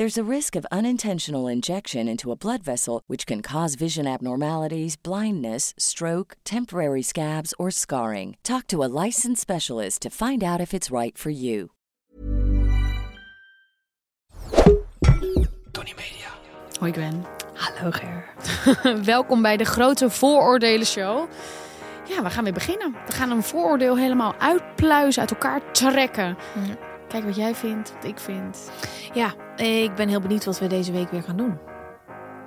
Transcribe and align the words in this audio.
There's 0.00 0.16
a 0.16 0.34
risk 0.36 0.56
of 0.56 0.64
unintentional 0.72 1.46
injection 1.46 2.08
into 2.08 2.32
a 2.32 2.34
blood 2.34 2.62
vessel, 2.62 3.02
which 3.06 3.26
can 3.26 3.42
cause 3.42 3.74
vision 3.74 4.06
abnormalities, 4.06 4.96
blindness, 4.96 5.74
stroke, 5.76 6.36
temporary 6.42 7.02
scabs, 7.02 7.52
or 7.58 7.70
scarring. 7.70 8.38
Talk 8.42 8.66
to 8.68 8.82
a 8.82 8.88
licensed 9.04 9.42
specialist 9.42 10.00
to 10.00 10.08
find 10.08 10.42
out 10.42 10.58
if 10.58 10.72
it's 10.72 10.90
right 10.90 11.18
for 11.18 11.28
you. 11.28 11.72
Tony 15.74 15.92
Media. 15.94 16.30
Hoi 16.78 16.92
Gwen. 16.92 17.26
Hallo 17.54 17.90
Ger. 17.90 18.24
Welkom 19.04 19.42
bij 19.42 19.56
de 19.56 19.64
Grote 19.64 20.10
Vooroordelen 20.10 20.86
Show. 20.86 21.28
Ja, 22.08 22.22
we 22.22 22.30
gaan 22.30 22.44
weer 22.44 22.52
beginnen. 22.52 22.94
We 23.06 23.12
gaan 23.12 23.30
een 23.30 23.42
vooroordeel 23.42 23.96
helemaal 23.98 24.34
uitpluizen, 24.38 25.20
uit 25.20 25.30
elkaar 25.30 25.72
trekken. 25.72 26.36
Mhm. 26.54 26.89
Kijk 27.10 27.24
wat 27.24 27.36
jij 27.36 27.54
vindt, 27.54 27.92
wat 27.94 28.04
ik 28.04 28.18
vind. 28.18 28.70
Ja, 29.12 29.34
ik 29.56 29.94
ben 29.94 30.08
heel 30.08 30.20
benieuwd 30.20 30.44
wat 30.44 30.58
we 30.58 30.66
deze 30.66 30.92
week 30.92 31.10
weer 31.10 31.22
gaan 31.22 31.36
doen. 31.36 31.58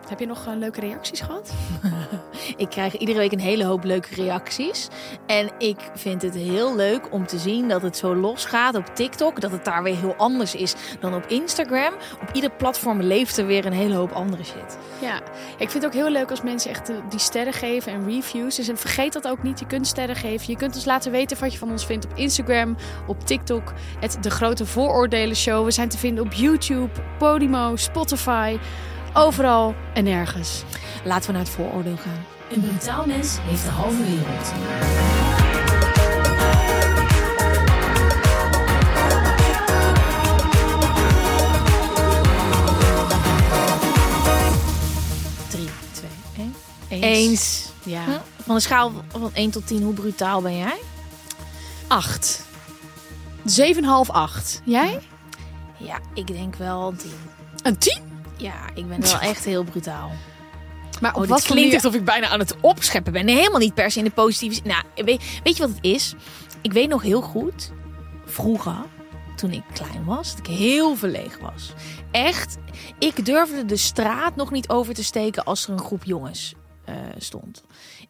Heb 0.10 0.20
je 0.20 0.26
nog 0.26 0.48
eh, 0.48 0.54
leuke 0.56 0.80
reacties 0.80 1.22
gehad? 1.22 1.54
Ik 2.58 2.70
krijg 2.70 2.98
iedere 2.98 3.18
week 3.18 3.32
een 3.32 3.40
hele 3.40 3.64
hoop 3.64 3.84
leuke 3.84 4.16
reacties. 4.16 4.88
En 5.26 5.50
ik 5.58 5.78
vind 5.96 6.22
het 6.22 6.36
heel 6.36 6.76
leuk 6.76 7.14
om 7.14 7.28
te 7.28 7.38
zien 7.38 7.68
dat 7.68 7.82
het 7.82 7.98
zo 7.98 8.16
losgaat 8.16 8.76
op 8.76 8.86
TikTok. 8.86 9.42
Dat 9.42 9.52
het 9.52 9.66
daar 9.66 9.84
weer 9.84 9.96
heel 9.96 10.16
anders 10.16 10.56
is 10.56 10.76
dan 11.00 11.14
op 11.14 11.26
Instagram. 11.28 11.94
Op 12.22 12.30
ieder 12.34 12.52
platform 12.52 13.02
leeft 13.02 13.38
er 13.38 13.46
weer 13.46 13.66
een 13.66 13.74
hele 13.74 13.96
hoop 13.96 14.12
andere 14.12 14.44
shit. 14.44 14.78
Ja, 15.02 15.22
ik 15.58 15.70
vind 15.70 15.74
het 15.74 15.86
ook 15.86 15.94
heel 15.94 16.10
leuk 16.10 16.30
als 16.30 16.42
mensen 16.42 16.70
echt 16.70 16.90
eh, 16.90 16.96
die 17.10 17.20
sterren 17.20 17.54
geven 17.54 17.92
en 17.92 18.06
reviews. 18.06 18.56
Dus 18.56 18.68
en 18.68 18.78
vergeet 18.78 19.14
dat 19.14 19.28
ook 19.28 19.44
niet. 19.44 19.60
Je 19.60 19.66
kunt 19.68 19.88
sterren 19.88 20.16
geven. 20.16 20.52
Je 20.52 20.58
kunt 20.58 20.76
ons 20.76 20.86
laten 20.86 21.12
weten 21.12 21.40
wat 21.40 21.52
je 21.52 21.58
van 21.58 21.72
ons 21.72 21.86
vindt 21.86 22.06
op 22.06 22.12
Instagram, 22.16 22.76
op 23.08 23.26
TikTok. 23.26 23.74
Het 24.00 24.18
De 24.22 24.30
Grote 24.30 24.66
Vooroordelen 24.66 25.36
Show. 25.36 25.66
We 25.66 25.72
zijn 25.72 25.90
te 25.90 25.98
vinden 25.98 26.24
op 26.24 26.34
YouTube, 26.34 26.90
Podimo, 27.18 27.76
Spotify. 27.76 28.58
Overal 29.14 29.76
en 29.94 30.04
nergens. 30.04 30.64
Laten 31.04 31.26
we 31.26 31.32
naar 31.32 31.42
het 31.42 31.52
vooroordeel 31.52 31.98
gaan. 31.98 32.26
Een 32.52 32.62
brutaal 32.62 33.06
mens 33.06 33.38
heeft 33.42 33.64
de 33.64 33.70
halve 33.70 34.04
wereld. 34.04 34.54
Drie, 45.50 45.70
twee, 45.92 46.52
één. 46.90 47.04
Eens. 47.04 47.70
Ja. 47.84 48.04
Hm? 48.04 48.12
Van 48.44 48.56
een 48.56 48.62
schaal 48.62 48.92
van 49.08 49.32
1 49.34 49.52
tot 49.52 49.68
10, 49.68 49.84
hoe 49.84 49.94
brutaal 49.94 50.42
ben 50.42 50.58
jij? 50.58 50.78
Acht. 51.88 52.46
7,5, 53.46 53.84
8. 54.08 54.62
Jij? 54.66 55.00
Ja, 55.78 56.00
ik 56.14 56.28
denk 56.28 56.56
wel 56.56 56.88
een 56.88 56.98
10. 56.98 57.12
Een 57.64 57.78
10? 57.78 58.13
Ja, 58.44 58.70
ik 58.74 58.88
ben 58.88 59.02
wel 59.02 59.20
echt 59.20 59.46
heel 59.46 59.64
brutaal. 59.64 60.12
Maar 61.02 61.16
Oh, 61.16 61.28
wat 61.28 61.44
klinkt 61.44 61.74
alsof 61.74 61.94
ik 61.94 62.06
bijna 62.06 62.28
aan 62.28 62.40
het 62.40 62.56
opscheppen 62.62 63.14
ben. 63.14 63.26
Nee, 63.26 63.36
helemaal 63.36 63.60
niet 63.60 63.74
per 63.74 63.92
se 63.92 63.98
in 63.98 64.04
de 64.06 64.12
positieve 64.12 64.56
zin. 64.56 64.68
Nou, 64.68 64.84
weet, 65.06 65.40
weet 65.44 65.58
je 65.58 65.68
wat 65.68 65.76
het 65.76 65.86
is? 65.86 66.16
Ik 66.62 66.74
weet 66.74 66.90
nog 66.90 67.02
heel 67.02 67.22
goed, 67.22 67.72
vroeger, 68.26 68.86
toen 69.36 69.52
ik 69.52 69.64
klein 69.74 70.06
was, 70.06 70.30
dat 70.36 70.48
ik 70.48 70.56
heel 70.56 70.96
verlegen 70.96 71.42
was. 71.42 71.74
Echt, 72.12 72.58
ik 73.00 73.26
durfde 73.26 73.66
de 73.66 73.78
straat 73.78 74.36
nog 74.36 74.52
niet 74.52 74.70
over 74.70 74.94
te 74.94 75.04
steken 75.04 75.44
als 75.44 75.68
er 75.68 75.74
een 75.74 75.80
groep 75.80 76.04
jongens 76.04 76.54
eh, 76.86 76.96
stond. 77.18 77.64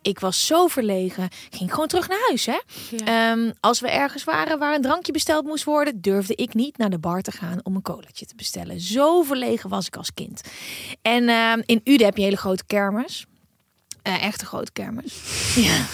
Ik 0.03 0.19
was 0.19 0.46
zo 0.46 0.68
verlegen. 0.68 1.24
Ik 1.24 1.56
ging 1.58 1.69
gewoon 1.69 1.88
terug 1.88 2.08
naar 2.08 2.24
huis. 2.28 2.46
Hè? 2.46 2.59
Ehm, 3.06 3.52
als 3.59 3.80
we 3.80 3.90
ergens 3.90 4.24
waren 4.24 4.59
waar 4.59 4.75
een 4.75 4.81
drankje 4.81 5.12
besteld 5.12 5.46
moest 5.46 5.64
worden, 5.64 6.02
durfde 6.02 6.36
ik 6.36 6.53
niet 6.53 6.78
naar 6.78 6.90
de 6.90 7.00
bar 7.00 7.22
te 7.22 7.31
gaan 7.31 7.59
om 7.64 7.75
een 7.75 7.81
colaatje 7.81 8.25
te 8.25 8.36
bestellen. 8.36 8.80
Zo 8.80 9.22
verlegen 9.22 9.69
was 9.69 9.88
ik 9.88 9.96
als 9.96 10.14
kind. 10.14 10.41
En 11.02 11.30
ehm, 11.30 11.62
in 11.66 11.81
Uden 11.84 12.06
heb 12.06 12.16
je 12.16 12.22
een 12.22 12.28
hele 12.28 12.38
grote 12.38 12.66
kermis. 12.66 13.25
Eh, 14.03 14.24
echt 14.24 14.41
een 14.41 14.47
grote 14.47 14.72
kermis. 14.72 15.14
ja. 15.68 15.86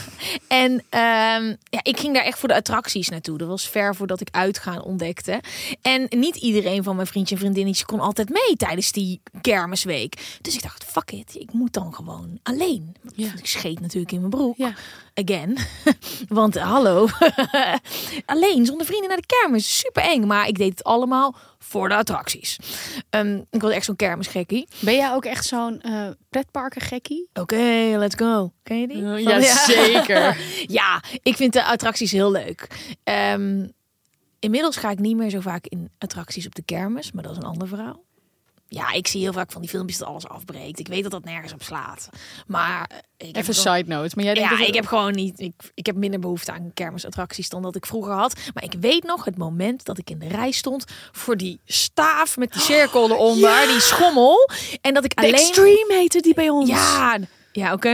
En 0.47 0.83
ehm, 0.89 1.55
ja, 1.69 1.79
ik 1.83 1.99
ging 1.99 2.13
daar 2.13 2.23
echt 2.23 2.39
voor 2.39 2.47
de 2.47 2.55
attracties 2.55 3.09
naartoe. 3.09 3.37
Dat 3.37 3.47
was 3.47 3.67
ver 3.67 3.95
voordat 3.95 4.21
ik 4.21 4.27
uitgaan 4.31 4.81
ontdekte. 4.81 5.41
En 5.81 6.07
niet 6.09 6.35
iedereen 6.35 6.83
van 6.83 6.95
mijn 6.95 7.07
vriendje 7.07 7.35
en 7.35 7.41
vriendinnetjes 7.41 7.85
kon 7.85 7.99
altijd 7.99 8.29
mee 8.29 8.55
tijdens 8.57 8.91
die 8.91 9.21
kermisweek. 9.41 10.37
Dus 10.41 10.55
ik 10.55 10.61
dacht, 10.61 10.83
fuck 10.83 11.11
it, 11.11 11.35
ik 11.35 11.53
moet 11.53 11.73
dan 11.73 11.93
gewoon 11.93 12.39
alleen. 12.43 12.95
Ja. 13.15 13.31
Ik 13.37 13.45
scheet 13.45 13.79
natuurlijk 13.79 14.11
in 14.11 14.19
mijn 14.19 14.29
broek. 14.29 14.57
Ja. 14.57 14.73
Again. 15.25 15.57
Want 16.27 16.57
hallo, 16.57 17.07
alleen 18.25 18.65
zonder 18.65 18.85
vrienden 18.85 19.07
naar 19.09 19.17
de 19.17 19.25
kermis. 19.25 19.79
Super 19.79 20.03
eng. 20.03 20.27
Maar 20.27 20.47
ik 20.47 20.57
deed 20.57 20.69
het 20.69 20.83
allemaal 20.83 21.35
voor 21.59 21.89
de 21.89 21.95
attracties. 21.95 22.57
Ehm, 23.09 23.41
ik 23.49 23.61
was 23.61 23.71
echt 23.71 23.85
zo'n 23.85 23.95
kermisgekkie. 23.95 24.67
Ben 24.79 24.95
jij 24.95 25.13
ook 25.13 25.25
echt 25.25 25.45
zo'n 25.45 25.81
eh 25.81 26.07
pretparkengekkie? 26.29 27.29
Oké, 27.33 27.95
let's 27.97 28.15
go. 28.15 28.51
Ken 28.63 28.79
je 28.79 28.87
die? 28.87 29.03
Ja, 29.03 29.41
zeker. 29.65 30.37
ja, 30.67 31.03
ik 31.23 31.35
vind 31.35 31.53
de 31.53 31.63
attracties 31.63 32.11
heel 32.11 32.31
leuk. 32.31 32.67
Ehm, 33.03 33.67
inmiddels 34.39 34.77
ga 34.77 34.91
ik 34.91 34.99
niet 34.99 35.17
meer 35.17 35.29
zo 35.29 35.39
vaak 35.39 35.65
in 35.67 35.89
attracties 35.97 36.45
op 36.45 36.55
de 36.55 36.63
kermis, 36.63 37.11
maar 37.11 37.23
dat 37.23 37.31
is 37.31 37.37
een 37.37 37.43
ander 37.49 37.67
verhaal. 37.67 38.03
Ja, 38.71 38.91
ik 38.91 39.07
zie 39.07 39.21
heel 39.21 39.33
vaak 39.33 39.51
van 39.51 39.61
die 39.61 39.69
filmpjes 39.69 39.97
dat 39.97 40.07
alles 40.07 40.27
afbreekt. 40.27 40.79
Ik 40.79 40.87
weet 40.87 41.03
dat 41.03 41.11
dat 41.11 41.23
nergens 41.23 41.53
op 41.53 41.63
slaat. 41.63 42.09
Maar 42.47 42.89
eh, 43.17 43.27
ik 43.27 43.35
Even 43.37 43.53
gewoon- 43.53 43.75
side 43.77 43.89
note. 43.89 44.15
Maar 44.15 44.25
jij 44.25 44.33
denkt 44.33 44.49
ja, 44.49 44.57
dat 44.57 44.67
ik 44.67 44.73
heb 44.73 44.85
gewoon 44.85 45.11
niet. 45.13 45.39
Ik, 45.39 45.53
ik 45.73 45.85
heb 45.85 45.95
minder 45.95 46.19
behoefte 46.19 46.51
aan 46.51 46.71
kermisattracties 46.73 47.49
dan 47.49 47.61
dat 47.61 47.75
ik 47.75 47.85
vroeger 47.85 48.13
had. 48.13 48.33
Maar 48.53 48.63
ik 48.63 48.73
weet 48.79 49.03
nog 49.03 49.25
het 49.25 49.37
moment 49.37 49.85
dat 49.85 49.97
ik 49.97 50.09
in 50.09 50.19
de 50.19 50.27
rij 50.27 50.51
stond 50.51 50.83
voor 51.11 51.37
die 51.37 51.59
staaf 51.65 52.37
met 52.37 52.51
die 52.53 52.61
cirkel 52.61 53.09
eronder, 53.11 53.67
die 53.71 53.79
schommel. 53.79 54.49
En 54.81 54.93
dat 54.93 55.03
ik 55.05 55.13
alleen. 55.13 55.33
Extreme 55.33 55.93
heette 55.93 56.19
die 56.21 56.33
bij 56.33 56.49
ons. 56.49 56.69
Ja, 56.69 57.17
ja, 57.51 57.73
oké, 57.73 57.89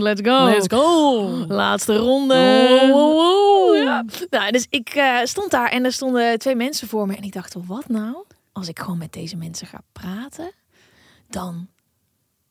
let's 0.00 0.20
go. 0.24 0.44
Let's 0.44 0.66
go. 0.68 1.28
Laatste 1.48 1.96
ronde. 1.96 2.68
Oh, 2.82 2.96
oh, 2.96 3.16
oh. 3.16 3.76
Ja. 3.76 4.04
Nou, 4.30 4.50
dus 4.50 4.66
ik 4.70 4.88
eh, 4.88 5.18
stond 5.24 5.50
daar 5.50 5.68
en 5.70 5.84
er 5.84 5.92
stonden 5.92 6.38
twee 6.38 6.54
mensen 6.54 6.88
voor 6.88 7.06
me. 7.06 7.16
En 7.16 7.22
ik 7.22 7.32
dacht, 7.32 7.54
wat 7.66 7.88
nou 7.88 8.16
als 8.54 8.68
ik 8.68 8.78
gewoon 8.78 8.98
met 8.98 9.12
deze 9.12 9.36
mensen 9.36 9.66
ga 9.66 9.80
praten? 9.92 10.52
Dan 11.28 11.68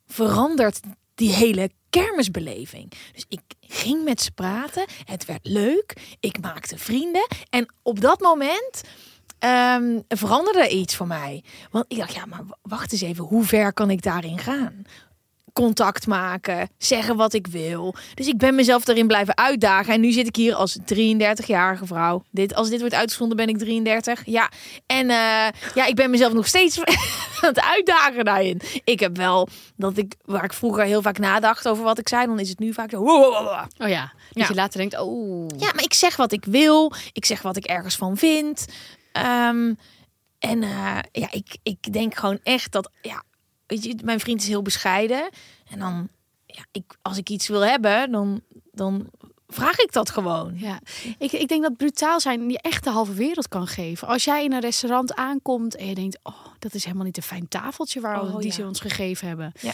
verandert 0.06 0.80
die 1.16 1.32
hele 1.32 1.72
kermisbeleving. 1.90 2.92
Dus 3.14 3.26
ik 3.28 3.42
ging 3.60 4.04
met 4.04 4.22
ze 4.22 4.32
praten. 4.32 4.86
Het 5.04 5.26
werd 5.26 5.46
leuk. 5.48 6.16
Ik 6.20 6.42
maakte 6.42 6.78
vrienden. 6.78 7.28
En 7.50 7.74
op 7.82 8.02
dat 8.02 8.20
moment 8.20 8.84
ehm, 9.40 10.00
veranderde 10.08 10.60
er 10.60 10.70
iets 10.70 10.96
voor 10.96 11.08
mij. 11.08 11.44
Want 11.72 11.86
ik 11.88 11.98
dacht, 11.98 12.14
ja, 12.14 12.26
maar 12.26 12.44
wacht 12.62 12.92
eens 12.92 13.02
even. 13.02 13.24
Hoe 13.24 13.44
ver 13.44 13.74
kan 13.74 13.90
ik 13.90 14.02
daarin 14.02 14.38
gaan? 14.38 14.84
Contact 15.54 16.08
maken, 16.08 16.70
zeggen 16.78 17.16
wat 17.16 17.34
ik 17.34 17.48
wil. 17.48 17.96
Dus 18.14 18.28
ik 18.28 18.38
ben 18.38 18.56
mezelf 18.56 18.84
daarin 18.84 19.08
blijven 19.08 19.38
uitdagen. 19.38 19.94
En 19.94 20.02
nu 20.02 20.12
zit 20.12 20.28
ik 20.28 20.36
hier 20.36 20.56
als 20.56 20.78
33-jarige 20.80 21.86
vrouw. 21.86 22.24
Dit, 22.32 22.56
als 22.56 22.70
dit 22.70 22.80
wordt 22.80 22.96
uitgezonden 22.96 23.38
ben 23.38 23.48
ik 23.48 23.58
33. 23.58 24.22
Ja, 24.26 24.50
en 24.86 25.10
eh, 25.10 25.48
ja, 25.76 25.86
ik 25.86 25.96
ben 25.96 26.10
mezelf 26.10 26.34
nog 26.34 26.48
steeds 26.48 26.80
aan 27.42 27.50
het 27.50 27.62
uitdagen 27.62 28.26
daarin. 28.26 28.62
Ik 28.84 29.00
heb 29.00 29.18
wel 29.18 29.48
dat 29.76 29.98
ik, 29.98 30.16
waar 30.26 30.44
ik 30.44 30.54
vroeger 30.54 30.84
heel 30.84 31.02
vaak 31.02 31.18
nadacht 31.18 31.68
over 31.68 31.84
wat 31.84 32.00
ik 32.00 32.08
zei, 32.10 32.26
dan 32.26 32.40
is 32.40 32.50
het 32.50 32.60
nu 32.60 32.74
vaak 32.74 32.90
zo. 32.90 33.02
Oh 33.02 33.32
ja. 33.44 33.68
Dat 33.78 33.90
Ja. 33.90 34.12
je 34.48 34.54
later 34.56 34.80
denkt, 34.80 35.00
oh. 35.00 35.48
Ja, 35.58 35.72
maar 35.74 35.84
ik 35.84 35.94
zeg 35.94 36.16
wat 36.16 36.32
ik 36.32 36.46
wil. 36.46 36.92
Ik 37.12 37.26
zeg 37.26 37.42
wat 37.42 37.58
ik 37.58 37.66
ergens 37.66 37.96
van 37.96 38.18
vind. 38.18 38.66
Ehm, 39.12 39.74
en 40.40 40.64
eh, 40.64 40.98
ja, 41.12 41.28
ik, 41.32 41.58
ik 41.64 41.94
denk 41.94 42.16
gewoon 42.16 42.40
echt 42.44 42.72
dat, 42.72 42.90
ja, 43.02 43.24
weet 43.74 43.84
je, 43.84 43.96
mijn 44.04 44.20
vriend 44.20 44.42
is 44.42 44.48
heel 44.48 44.62
bescheiden. 44.62 45.30
En 45.70 45.80
dan, 45.80 46.08
ja, 46.46 46.66
ik, 46.72 46.84
als 47.02 47.18
ik 47.18 47.30
iets 47.30 47.48
wil 47.48 47.66
hebben, 47.66 48.12
dan, 48.12 48.42
dan 48.72 49.10
vraag 49.48 49.78
ik 49.78 49.92
dat 49.92 50.10
gewoon. 50.10 50.54
Ja, 50.56 50.80
ik, 51.18 51.32
ik 51.32 51.48
denk 51.48 51.64
dat 51.64 51.78
brutaal 51.78 52.20
zijn 52.20 52.50
je 52.50 52.60
echt 52.60 52.84
de 52.84 52.90
halve 52.90 53.14
wereld 53.14 53.48
kan 53.48 53.68
geven. 53.68 54.08
Als 54.08 54.24
jij 54.24 54.44
in 54.44 54.54
een 54.54 54.60
restaurant 54.60 55.16
aankomt 55.16 55.76
en 55.76 55.88
je 55.88 55.96
denkt, 55.96 56.20
oh, 56.24 56.46
dat 56.60 56.74
is 56.74 56.84
helemaal 56.84 57.06
niet 57.06 57.18
een 57.18 57.24
fijn 57.24 57.48
tafeltje 57.48 58.02
waar 58.02 58.22
Oh, 58.22 58.38
die 58.38 58.48
ja. 58.48 58.54
ze 58.54 58.66
ons 58.66 58.80
gegeven 58.80 59.28
hebben. 59.28 59.52
Ja. 59.60 59.74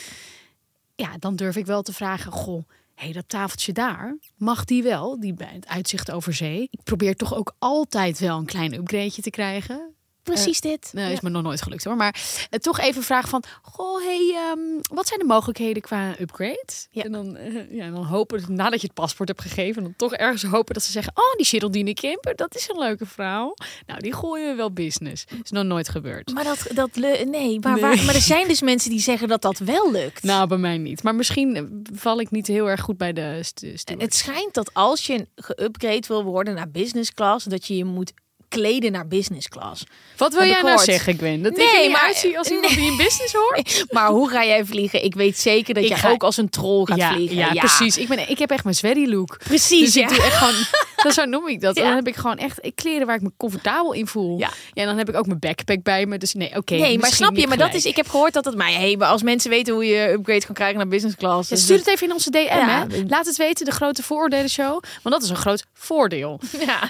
ja, 0.95 1.17
dan 1.19 1.35
durf 1.35 1.55
ik 1.55 1.65
wel 1.65 1.81
te 1.81 1.93
vragen, 1.93 2.31
goh, 2.31 2.63
hé, 2.95 3.11
dat 3.11 3.29
tafeltje 3.29 3.73
daar, 3.73 4.17
mag 4.35 4.65
die 4.65 4.83
wel? 4.83 5.19
Die 5.19 5.33
bij 5.33 5.53
het 5.53 5.67
uitzicht 5.67 6.11
over 6.11 6.33
zee. 6.33 6.67
Ik 6.71 6.83
probeer 6.83 7.15
toch 7.15 7.35
ook 7.35 7.53
altijd 7.59 8.19
wel 8.19 8.37
een 8.37 8.45
klein 8.45 8.73
upgradeje 8.73 9.21
te 9.21 9.29
krijgen. 9.29 9.93
Precies 10.33 10.61
dit. 10.61 10.89
Nee, 10.93 11.05
Ja. 11.05 11.11
is 11.11 11.19
me 11.21 11.29
nog 11.29 11.43
nooit 11.43 11.61
gelukt 11.61 11.83
hoor. 11.83 11.95
Maar 11.95 12.21
eh, 12.49 12.59
toch 12.59 12.79
even 12.79 13.03
vragen 13.03 13.29
van, 13.29 13.43
goh, 13.61 14.03
hey, 14.03 14.33
ehm, 14.35 14.59
wat 14.93 15.07
zijn 15.07 15.19
de 15.19 15.25
mogelijkheden 15.25 15.81
qua 15.81 16.15
upgrade? 16.19 16.67
Ja. 16.91 17.03
En 17.03 17.11
dan, 17.11 17.35
eh, 17.35 17.71
ja, 17.71 17.89
dan 17.89 18.05
hopen, 18.05 18.43
nadat 18.47 18.81
je 18.81 18.87
het 18.87 18.95
paspoort 18.95 19.29
hebt 19.29 19.41
gegeven, 19.41 19.83
dan 19.83 19.93
toch 19.97 20.13
ergens 20.13 20.43
hopen 20.43 20.73
dat 20.73 20.83
ze 20.83 20.91
zeggen, 20.91 21.13
oh, 21.15 21.35
die 21.37 21.45
Geraldine 21.45 21.93
Kemper, 21.93 22.35
dat 22.35 22.55
is 22.55 22.69
een 22.69 22.79
leuke 22.79 23.05
vrouw. 23.05 23.53
Nou, 23.87 23.99
die 23.99 24.13
gooien 24.13 24.49
we 24.49 24.55
wel 24.55 24.71
business. 24.71 25.25
Is 25.43 25.51
nog 25.51 25.63
nooit 25.63 25.89
gebeurd. 25.89 26.33
Maar 26.33 26.43
dat, 26.43 26.67
dat 26.73 26.95
nee, 26.95 27.59
maar, 27.59 27.71
Nee. 27.73 27.81
Waar, 27.81 28.03
maar 28.05 28.15
er 28.15 28.21
zijn 28.21 28.47
dus 28.47 28.61
mensen 28.61 28.89
die 28.89 28.99
zeggen 28.99 29.27
dat 29.27 29.41
dat 29.41 29.57
wel 29.57 29.91
lukt. 29.91 30.23
Nou, 30.23 30.47
bij 30.47 30.57
mij 30.57 30.77
niet. 30.77 31.03
Maar 31.03 31.15
misschien 31.15 31.55
eh, 31.55 31.63
val 31.93 32.19
ik 32.19 32.31
niet 32.31 32.47
heel 32.47 32.69
erg 32.69 32.81
goed 32.81 32.97
bij 32.97 33.13
de 33.13 33.39
st 33.43 33.63
het 33.97 34.15
schijnt 34.15 34.53
dat 34.53 34.73
als 34.73 35.05
je 35.05 35.27
geüpgrade 35.35 36.07
wil 36.07 36.23
worden 36.23 36.53
naar 36.55 36.69
business 36.71 37.13
class, 37.13 37.45
dat 37.45 37.67
je 37.67 37.77
je 37.77 37.85
moet 37.85 38.13
kleden 38.49 38.91
naar 38.91 39.07
business 39.07 39.47
class. 39.47 39.83
Wat 40.17 40.33
wil 40.33 40.41
jij 40.41 40.51
nou 40.51 40.63
gehoord. 40.63 40.81
zeggen, 40.85 41.17
Gwen? 41.17 41.41
Dat 41.41 41.55
Nee, 41.55 41.65
ik 41.67 41.73
er 41.75 41.81
niet 41.81 41.91
maar- 41.91 42.01
uitzie 42.01 42.37
als 42.37 42.47
iemand 42.49 42.73
die 42.75 42.85
in 42.91 42.97
business 42.97 43.33
hoort? 43.33 43.83
Maar 43.95 44.07
hoe 44.09 44.29
ga 44.29 44.45
jij 44.45 44.65
vliegen? 44.65 45.03
Ik 45.03 45.13
weet 45.15 45.37
zeker 45.37 45.73
dat 45.73 45.83
Ik 45.83 45.89
jij 45.89 45.97
ga- 45.97 46.09
ook 46.09 46.23
als 46.23 46.37
een 46.37 46.49
troll 46.49 46.85
gaat 46.85 46.97
ja, 46.97 47.11
vliegen. 47.13 47.37
ja, 47.37 47.49
precies. 47.51 47.97
Ik, 47.97 48.07
ben, 48.07 48.29
ik 48.29 48.39
heb 48.39 48.51
echt 48.51 48.63
mijn 48.63 48.75
Sverry 48.75 49.09
look. 49.09 49.37
Precies, 49.37 49.79
Dus 49.85 49.93
ja. 49.93 50.01
ik 50.01 50.09
doe 50.09 50.23
echt 50.23 50.35
gewoon, 50.35 50.53
dat 51.03 51.13
zo 51.13 51.25
noem 51.25 51.47
ik 51.47 51.61
dat. 51.61 51.75
En 51.77 51.83
dan 51.83 51.95
heb 51.95 52.07
ik 52.07 52.15
gewoon 52.15 52.37
echt 52.37 52.57
ik 52.61 52.75
kleren 52.75 53.07
waar 53.07 53.15
ik 53.15 53.21
me 53.21 53.31
comfortabel 53.37 53.93
in 53.93 54.07
voel. 54.07 54.37
Ja. 54.39 54.49
en 54.73 54.85
dan 54.85 54.97
heb 54.97 55.09
ik 55.09 55.15
ook 55.15 55.25
mijn 55.25 55.39
backpack 55.39 55.83
bij 55.83 56.05
me. 56.05 56.17
Dus 56.17 56.33
nee, 56.33 56.55
oké. 56.55 56.73
Nee, 56.75 56.99
maar 56.99 57.11
snap 57.11 57.35
je? 57.35 57.47
Maar 57.47 57.57
dat 57.57 57.73
is, 57.73 57.85
ik 57.85 57.95
heb 57.95 58.09
gehoord 58.09 58.33
dat 58.33 58.45
het. 58.45 58.55
Maar 58.55 58.71
hey, 58.71 58.95
maar 58.97 59.07
als 59.07 59.23
mensen 59.23 59.49
weten 59.49 59.73
hoe 59.73 59.85
je 59.85 60.09
upgrade 60.11 60.45
kan 60.45 60.55
krijgen 60.55 60.77
naar 60.77 60.87
business 60.87 61.15
class. 61.17 61.49
Dus 61.49 61.61
stuur 61.63 61.77
het 61.77 61.87
even 61.87 62.07
in 62.07 62.13
onze 62.13 62.29
DM, 62.29 62.47
hè? 62.67 62.83
Laat 63.07 63.25
het 63.25 63.37
weten, 63.37 63.65
de 63.65 63.71
grote 63.71 64.03
vooroordelen 64.03 64.49
show. 64.49 64.81
Want 65.03 65.15
dat 65.15 65.23
is 65.23 65.29
een 65.29 65.35
groot 65.35 65.65
voordeel. 65.73 66.39
Ja. 66.65 66.89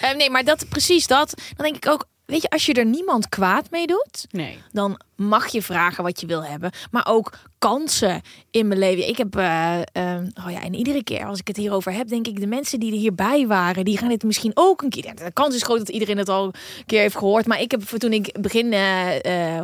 Eh, 0.00 0.16
nee, 0.16 0.30
maar 0.30 0.44
dat 0.44 0.51
precies 0.68 1.06
dat. 1.06 1.34
Dan 1.56 1.64
denk 1.64 1.76
ik 1.76 1.88
ook, 1.88 2.06
weet 2.24 2.42
je, 2.42 2.50
als 2.50 2.66
je 2.66 2.74
er 2.74 2.84
niemand 2.84 3.28
kwaad 3.28 3.70
mee 3.70 3.86
doet, 3.86 4.26
nee. 4.30 4.58
dan 4.72 5.00
mag 5.16 5.48
je 5.48 5.62
vragen 5.62 6.04
wat 6.04 6.20
je 6.20 6.26
wil 6.26 6.44
hebben. 6.44 6.70
Maar 6.90 7.06
ook 7.06 7.32
kansen 7.58 8.20
in 8.50 8.68
mijn 8.68 8.80
leven. 8.80 9.08
Ik 9.08 9.16
heb, 9.16 9.36
eh, 9.36 9.80
eh, 9.80 10.22
oh 10.44 10.50
ja, 10.50 10.62
en 10.62 10.74
iedere 10.74 11.04
keer 11.04 11.24
als 11.26 11.38
ik 11.38 11.46
het 11.46 11.56
hierover 11.56 11.92
heb, 11.92 12.08
denk 12.08 12.26
ik, 12.26 12.40
de 12.40 12.46
mensen 12.46 12.80
die 12.80 12.92
er 12.92 12.98
hierbij 12.98 13.46
waren, 13.46 13.84
die 13.84 13.98
gaan 13.98 14.08
dit 14.08 14.22
misschien 14.22 14.52
ook 14.54 14.82
een 14.82 14.90
keer. 14.90 15.04
ja, 15.04 15.14
De 15.14 15.32
kans 15.32 15.54
is 15.54 15.62
groot 15.62 15.78
dat 15.78 15.88
iedereen 15.88 16.18
het 16.18 16.28
al 16.28 16.44
een 16.44 16.86
keer 16.86 17.00
heeft 17.00 17.16
gehoord. 17.16 17.46
Maar 17.46 17.60
ik 17.60 17.70
heb 17.70 17.82
toen 17.82 18.12
ik 18.12 18.40
begin, 18.40 18.72
eh, 18.72 19.60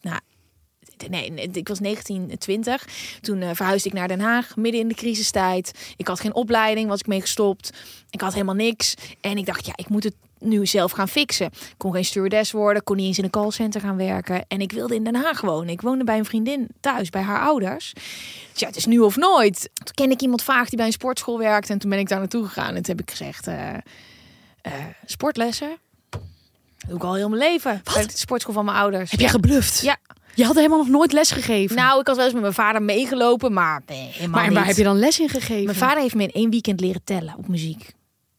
nou, 0.00 0.20
Nee, 1.10 1.32
ik 1.52 1.68
was 1.68 1.80
19, 1.80 2.38
20. 2.38 2.86
Toen 3.20 3.40
eh, 3.40 3.50
verhuisde 3.52 3.88
ik 3.88 3.94
naar 3.94 4.08
Den 4.08 4.20
Haag, 4.20 4.56
midden 4.56 4.80
in 4.80 4.88
de 4.88 4.94
crisistijd. 4.94 5.94
Ik 5.96 6.08
had 6.08 6.20
geen 6.20 6.34
opleiding, 6.34 6.88
was 6.88 7.00
ik 7.00 7.06
mee 7.06 7.20
gestopt. 7.20 7.70
Ik 8.10 8.20
had 8.20 8.32
helemaal 8.32 8.54
niks. 8.54 8.94
En 9.20 9.36
ik 9.38 9.46
dacht, 9.46 9.66
ja, 9.66 9.72
ik 9.76 9.88
moet 9.88 10.04
het 10.04 10.14
nu 10.44 10.66
zelf 10.66 10.92
gaan 10.92 11.08
fixen. 11.08 11.46
Ik 11.46 11.74
kon 11.76 11.92
geen 11.92 12.04
stewardess 12.04 12.52
worden, 12.52 12.84
kon 12.84 12.96
niet 12.96 13.06
eens 13.06 13.18
in 13.18 13.24
een 13.24 13.30
callcenter 13.30 13.80
gaan 13.80 13.96
werken. 13.96 14.44
En 14.48 14.60
ik 14.60 14.72
wilde 14.72 14.94
in 14.94 15.04
Den 15.04 15.14
Haag 15.14 15.40
wonen. 15.40 15.68
Ik 15.68 15.80
woonde 15.80 16.04
bij 16.04 16.18
een 16.18 16.24
vriendin 16.24 16.68
thuis, 16.80 17.10
bij 17.10 17.22
haar 17.22 17.40
ouders. 17.40 17.92
Dus 18.52 18.60
ja, 18.60 18.66
het 18.66 18.76
is 18.76 18.86
nu 18.86 18.98
of 18.98 19.16
nooit. 19.16 19.70
Toen 19.74 19.94
ken 19.94 20.10
ik 20.10 20.20
iemand 20.20 20.42
vaag 20.42 20.68
die 20.68 20.76
bij 20.76 20.86
een 20.86 20.92
sportschool 20.92 21.38
werkte. 21.38 21.72
En 21.72 21.78
toen 21.78 21.90
ben 21.90 21.98
ik 21.98 22.08
daar 22.08 22.18
naartoe 22.18 22.44
gegaan. 22.44 22.74
En 22.74 22.82
toen 22.82 22.96
heb 22.96 23.00
ik 23.00 23.10
gezegd, 23.10 23.46
eh, 23.46 23.74
eh, 24.62 24.72
sportlessen? 25.04 25.76
Dat 26.10 26.20
doe 26.88 26.96
ik 26.96 27.04
al 27.04 27.14
heel 27.14 27.28
mijn 27.28 27.42
leven. 27.42 27.80
Bij 27.94 28.06
de 28.06 28.16
sportschool 28.16 28.54
van 28.54 28.64
mijn 28.64 28.76
ouders. 28.76 29.10
Heb 29.10 29.20
jij 29.20 29.28
gebluft? 29.28 29.80
Ja. 29.80 29.96
Je 30.34 30.44
had 30.44 30.54
helemaal 30.54 30.78
nog 30.78 30.88
nooit 30.88 31.12
les 31.12 31.30
gegeven. 31.30 31.76
Nou, 31.76 32.00
ik 32.00 32.06
had 32.06 32.16
wel 32.16 32.24
eens 32.24 32.34
met 32.34 32.42
mijn 32.42 32.54
vader 32.54 32.82
meegelopen, 32.82 33.52
maar 33.52 33.82
nee, 33.86 33.98
helemaal 33.98 34.28
maar 34.30 34.40
en 34.42 34.48
niet. 34.48 34.58
waar 34.58 34.66
heb 34.66 34.76
je 34.76 34.82
dan 34.84 34.98
les 34.98 35.20
in 35.20 35.28
gegeven? 35.28 35.64
Mijn 35.64 35.76
vader 35.76 36.02
heeft 36.02 36.14
me 36.14 36.22
in 36.22 36.30
één 36.32 36.50
weekend 36.50 36.80
leren 36.80 37.04
tellen 37.04 37.34
op 37.38 37.48
muziek. 37.48 37.92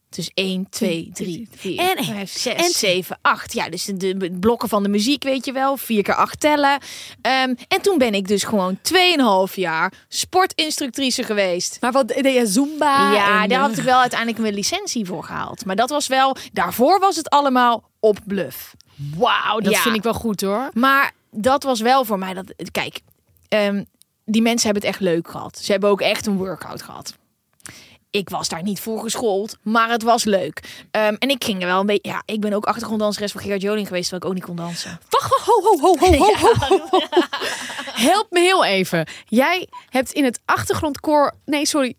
Dus 0.08 0.30
1, 0.34 0.66
2, 0.70 1.10
3, 1.14 1.48
4, 1.56 1.78
En- 1.78 2.04
5, 2.04 2.30
6, 2.38 2.54
en- 2.54 2.70
7, 2.70 3.18
8. 3.22 3.52
Ja, 3.52 3.68
dus 3.68 3.84
de, 3.84 3.96
de 4.16 4.30
blokken 4.40 4.68
van 4.68 4.82
de 4.82 4.88
muziek, 4.88 5.22
weet 5.22 5.44
je 5.44 5.52
wel. 5.52 5.76
4 5.76 6.02
keer 6.02 6.14
8 6.14 6.40
tellen. 6.40 6.78
Ehm, 7.20 7.54
en 7.68 7.80
toen 7.82 7.98
ben 7.98 8.14
ik 8.14 8.28
dus 8.28 8.44
gewoon 8.44 8.78
2,5 8.82 9.54
jaar 9.56 9.92
sportinstructrice 10.08 11.22
geweest. 11.22 11.76
Maar 11.80 11.92
wat 11.92 12.08
deed 12.08 12.34
je 12.34 12.46
Zumba? 12.46 13.12
ja, 13.12 13.42
en, 13.42 13.48
daar 13.48 13.58
eh, 13.60 13.66
had 13.66 13.78
ik 13.78 13.84
wel 13.84 14.00
uiteindelijk 14.00 14.40
mijn 14.40 14.54
licentie 14.54 15.04
voor 15.06 15.24
gehaald. 15.24 15.64
Maar 15.64 15.76
dat 15.76 15.90
was 15.90 16.06
wel, 16.06 16.36
daarvoor 16.52 16.98
was 17.00 17.16
het 17.16 17.30
allemaal 17.30 17.90
op 18.00 18.18
bluff. 18.26 18.74
Wauw, 19.16 19.58
dat 19.60 19.72
Ja. 19.72 19.80
vind 19.80 19.96
ik 19.96 20.02
wel 20.02 20.14
goed 20.14 20.40
hoor. 20.40 20.70
Maar 20.72 21.12
dat 21.36 21.62
was 21.62 21.80
wel 21.80 22.04
voor 22.04 22.18
mij 22.18 22.34
dat. 22.34 22.54
Kijk, 22.70 23.00
ehm, 23.48 23.84
die 24.24 24.42
mensen 24.42 24.64
hebben 24.64 24.82
het 24.82 24.92
echt 24.92 25.02
leuk 25.02 25.28
gehad. 25.28 25.58
Ze 25.58 25.72
hebben 25.72 25.90
ook 25.90 26.00
echt 26.00 26.26
een 26.26 26.36
workout 26.36 26.82
gehad. 26.82 27.16
Ik 28.10 28.28
was 28.28 28.48
daar 28.48 28.62
niet 28.62 28.80
voor 28.80 29.00
geschoold, 29.00 29.56
maar 29.62 29.90
het 29.90 30.02
was 30.02 30.24
leuk. 30.24 30.86
Ehm, 30.90 31.14
en 31.18 31.28
ik 31.28 31.44
ging 31.44 31.60
er 31.60 31.66
wel 31.66 31.80
een 31.80 31.86
beetje. 31.86 32.10
Ja, 32.10 32.22
ik 32.24 32.40
ben 32.40 32.52
ook 32.52 32.64
achtergronddanseres 32.64 33.32
van 33.32 33.40
Gerard 33.40 33.62
Joling 33.62 33.86
geweest, 33.86 34.08
terwijl 34.08 34.22
ik 34.22 34.28
ook 34.28 34.34
niet 34.34 34.56
kon 34.56 34.66
dansen. 34.66 35.00
Wacht, 35.08 35.32
ho, 35.32 35.62
ho, 35.62 35.78
ho, 35.78 35.96
ho, 35.98 36.16
ho, 36.16 36.34
ho, 36.34 36.54
ho, 36.68 36.86
ho. 36.90 37.00
Help 37.92 38.26
me 38.30 38.40
heel 38.40 38.64
even. 38.64 39.06
Jij 39.26 39.68
hebt 39.88 40.12
in 40.12 40.24
het 40.24 40.40
achtergrondkoor, 40.44 41.34
nee, 41.44 41.66
sorry, 41.66 41.94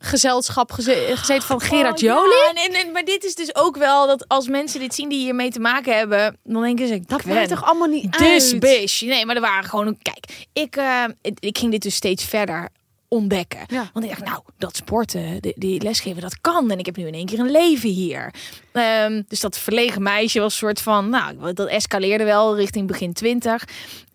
dansgezelschap 0.00 0.72
geze- 0.72 1.06
gezeten 1.14 1.46
van 1.46 1.60
Gerard 1.60 1.92
Oh, 1.94 1.98
ja, 2.00 2.14
Joling. 2.14 2.58
en, 2.68 2.72
en- 2.86 2.92
maar 2.92 3.04
dit 3.04 3.24
is 3.24 3.34
dus 3.34 3.54
ook 3.54 3.76
wel 3.76 4.06
dat 4.06 4.28
als 4.28 4.48
mensen 4.48 4.80
dit 4.80 4.94
zien 4.94 5.08
die 5.08 5.18
hiermee 5.18 5.50
te 5.50 5.60
maken 5.60 5.96
hebben, 5.96 6.36
dan 6.44 6.62
denken 6.62 6.86
ze: 6.88 7.00
Dat 7.06 7.24
maakt 7.24 7.48
toch 7.48 7.64
allemaal 7.64 7.88
niet 7.88 8.18
Dus 8.18 8.52
uit? 8.52 8.60
bish. 8.60 9.00
Nee, 9.00 9.26
maar 9.26 9.34
er 9.34 9.40
waren 9.40 9.68
gewoon. 9.68 9.98
Kijk, 10.02 10.46
ik, 10.52 10.76
eh, 10.76 11.04
ik, 11.40 11.58
ging 11.58 11.70
dit 11.70 11.82
dus 11.82 11.94
steeds 11.94 12.24
verder 12.24 12.68
ontdekken. 13.08 13.60
Ja. 13.66 13.90
Want 13.92 14.04
ik 14.04 14.10
dacht, 14.10 14.24
nou, 14.24 14.40
dat 14.58 14.76
sporten, 14.76 15.40
die, 15.42 15.52
die 15.56 15.82
lesgeven, 15.82 16.20
dat 16.22 16.40
kan. 16.40 16.70
En 16.70 16.78
ik 16.78 16.86
heb 16.86 16.96
nu 16.96 17.06
in 17.06 17.14
één 17.14 17.26
keer 17.26 17.38
een 17.38 17.50
leven 17.50 17.88
hier. 17.88 18.34
Ehm, 18.72 19.22
dus 19.28 19.40
dat 19.40 19.58
verlegen 19.58 20.02
meisje 20.02 20.40
was 20.40 20.52
een 20.52 20.58
soort 20.58 20.80
van, 20.80 21.08
nou, 21.08 21.52
dat 21.52 21.68
escaleerde 21.68 22.24
wel 22.24 22.56
richting 22.56 22.86
begin 22.86 23.12
twintig. 23.12 23.64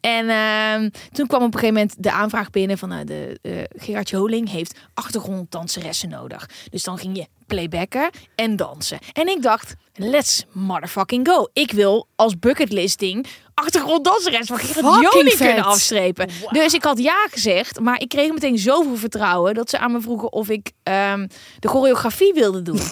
En 0.06 0.30
ehm, 0.30 0.90
toen 1.12 1.28
kwam 1.28 1.42
op 1.42 1.54
een 1.54 1.60
gegeven 1.60 1.74
moment 1.74 1.96
de 1.98 2.12
aanvraag 2.12 2.50
binnen 2.50 2.78
van 2.78 2.90
nou, 2.90 3.04
de 3.04 3.40
Gerard 3.75 4.10
Joling 4.10 4.50
heeft 4.50 4.80
achtergronddanseressen 4.94 6.10
nodig. 6.10 6.50
Dus 6.69 6.84
dan 6.84 6.98
ging 6.98 7.18
je 7.18 7.28
playbacken 7.48 8.10
en 8.36 8.56
dansen. 8.56 9.00
En 9.13 9.28
ik 9.28 9.42
dacht, 9.42 9.74
let's 9.94 10.46
motherfucking 10.52 11.28
go. 11.28 11.48
Ik 11.54 11.72
wil 11.72 12.07
als 12.16 12.40
bucketlist 12.40 13.00
ding 13.00 13.28
achtergronddanseres 13.54 14.47
van 14.47 14.57
Gerard 14.57 15.02
Joling 15.14 15.38
kunnen 15.38 15.64
afstrepen. 15.64 16.30
Dus 16.50 16.74
ik 16.74 16.83
had 16.83 17.00
ja 17.00 17.28
gezegd, 17.31 17.80
maar 17.80 18.02
ik 18.02 18.09
kreeg 18.09 18.31
meteen 18.31 18.57
zoveel 18.57 18.97
vertrouwen 18.97 19.54
dat 19.54 19.69
ze 19.69 19.78
aan 19.78 19.92
me 19.92 20.02
vroegen 20.02 20.33
of 20.33 20.50
ik 20.50 20.71
ehm, 20.83 21.28
de 21.59 21.68
choreografie 21.68 22.33
wilde 22.33 22.62
doen. 22.62 22.80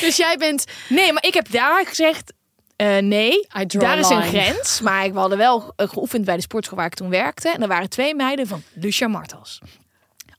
Dus 0.00 0.16
jij 0.16 0.36
bent... 0.36 0.64
nee, 0.88 1.12
maar 1.12 1.26
ik 1.26 1.34
heb 1.34 1.50
daar 1.50 1.86
gezegd. 1.86 2.32
Eh, 2.80 3.02
nee, 3.02 3.46
daar 3.66 3.98
is 3.98 4.08
een 4.08 4.22
grens. 4.22 4.80
Maar 4.80 5.04
ik 5.04 5.14
hadden 5.14 5.38
wel 5.38 5.72
geoefend 5.76 6.24
bij 6.24 6.36
de 6.36 6.42
sportschool 6.42 6.76
waar 6.78 6.86
ik 6.86 6.94
toen 6.94 7.10
werkte. 7.10 7.48
En 7.48 7.62
er 7.62 7.68
waren 7.68 7.88
twee 7.88 8.14
meiden 8.14 8.46
van 8.46 8.62
Lucia 8.74 9.08
Martels. 9.08 9.60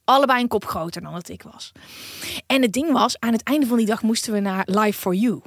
Allebei 0.04 0.42
een 0.42 0.48
kop 0.48 0.66
groter 0.66 1.02
dan 1.02 1.14
dat 1.14 1.30
ik 1.30 1.44
was. 1.44 1.72
En 2.48 2.62
het 2.62 2.74
ding 2.74 2.92
was, 2.92 3.20
aan 3.20 3.32
het 3.32 3.44
einde 3.44 3.66
van 3.66 3.78
die 3.78 3.86
dag 3.86 4.02
moesten 4.02 4.34
we 4.34 4.40
naar 4.40 4.64
Live 4.66 5.00
for 5.00 5.14
You. 5.14 5.42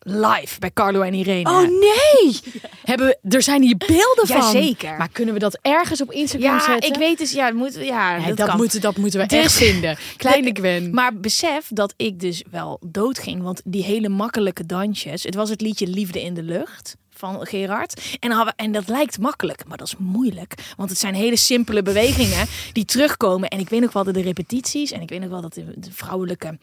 Live 0.00 0.58
bij 0.58 0.70
Carlo 0.72 1.00
en 1.00 1.14
Irene. 1.14 1.50
Oh 1.50 1.60
nee! 1.60 2.38
Hebben 2.84 3.06
we, 3.06 3.36
er 3.36 3.42
zijn 3.42 3.62
hier 3.62 3.76
beelden 3.76 4.26
van. 4.26 4.36
Jazeker. 4.36 4.96
Maar 4.96 5.08
kunnen 5.08 5.34
we 5.34 5.40
dat 5.40 5.58
ergens 5.62 6.00
op 6.00 6.12
Instagram 6.12 6.54
ja, 6.54 6.64
zetten? 6.64 6.90
ik 6.90 6.98
weet 6.98 7.18
dus, 7.18 7.32
ja, 7.32 7.52
moet, 7.52 7.74
ja, 7.74 8.16
Nee, 8.16 8.34
dat, 8.34 8.46
dat, 8.46 8.56
moeten, 8.56 8.80
dat 8.80 8.96
moeten 8.96 9.20
we 9.20 9.26
Dus- 9.26 9.38
echt 9.38 9.52
vinden. 9.52 9.96
Kleine 10.16 10.50
Gwen. 10.52 10.94
Maar 10.94 11.14
besef 11.16 11.66
dat 11.70 11.94
ik 11.96 12.20
dus 12.20 12.42
wel 12.50 12.80
dood 12.86 13.18
ging. 13.18 13.42
Want 13.42 13.60
die 13.64 13.84
hele 13.84 14.08
makkelijke 14.08 14.66
dansjes. 14.66 15.22
Het 15.22 15.34
was 15.34 15.50
het 15.50 15.60
liedje 15.60 15.86
Liefde 15.86 16.22
in 16.22 16.34
de 16.34 16.42
Lucht 16.42 16.96
van 17.10 17.46
Gerard. 17.46 18.16
En, 18.20 18.30
hadden 18.30 18.54
en 18.56 18.72
dat 18.72 18.88
lijkt 18.88 19.18
makkelijk, 19.18 19.64
maar 19.66 19.76
dat 19.76 19.86
is 19.86 19.96
moeilijk. 19.98 20.54
Want 20.76 20.90
het 20.90 20.98
zijn 20.98 21.14
hele 21.14 21.36
simpele 21.36 21.82
bewegingen 21.82 22.46
die 22.72 22.84
terugkomen. 22.84 23.48
En 23.48 23.58
ik 23.58 23.68
weet 23.68 23.80
nog 23.80 23.92
wel 23.92 24.04
dat 24.04 24.14
de 24.14 24.22
repetities. 24.22 24.92
En 24.92 25.00
ik 25.00 25.08
weet 25.08 25.20
nog 25.20 25.30
wel 25.30 25.40
dat 25.40 25.54
de, 25.54 25.64
de 25.76 25.92
vrouwelijke 25.92 26.58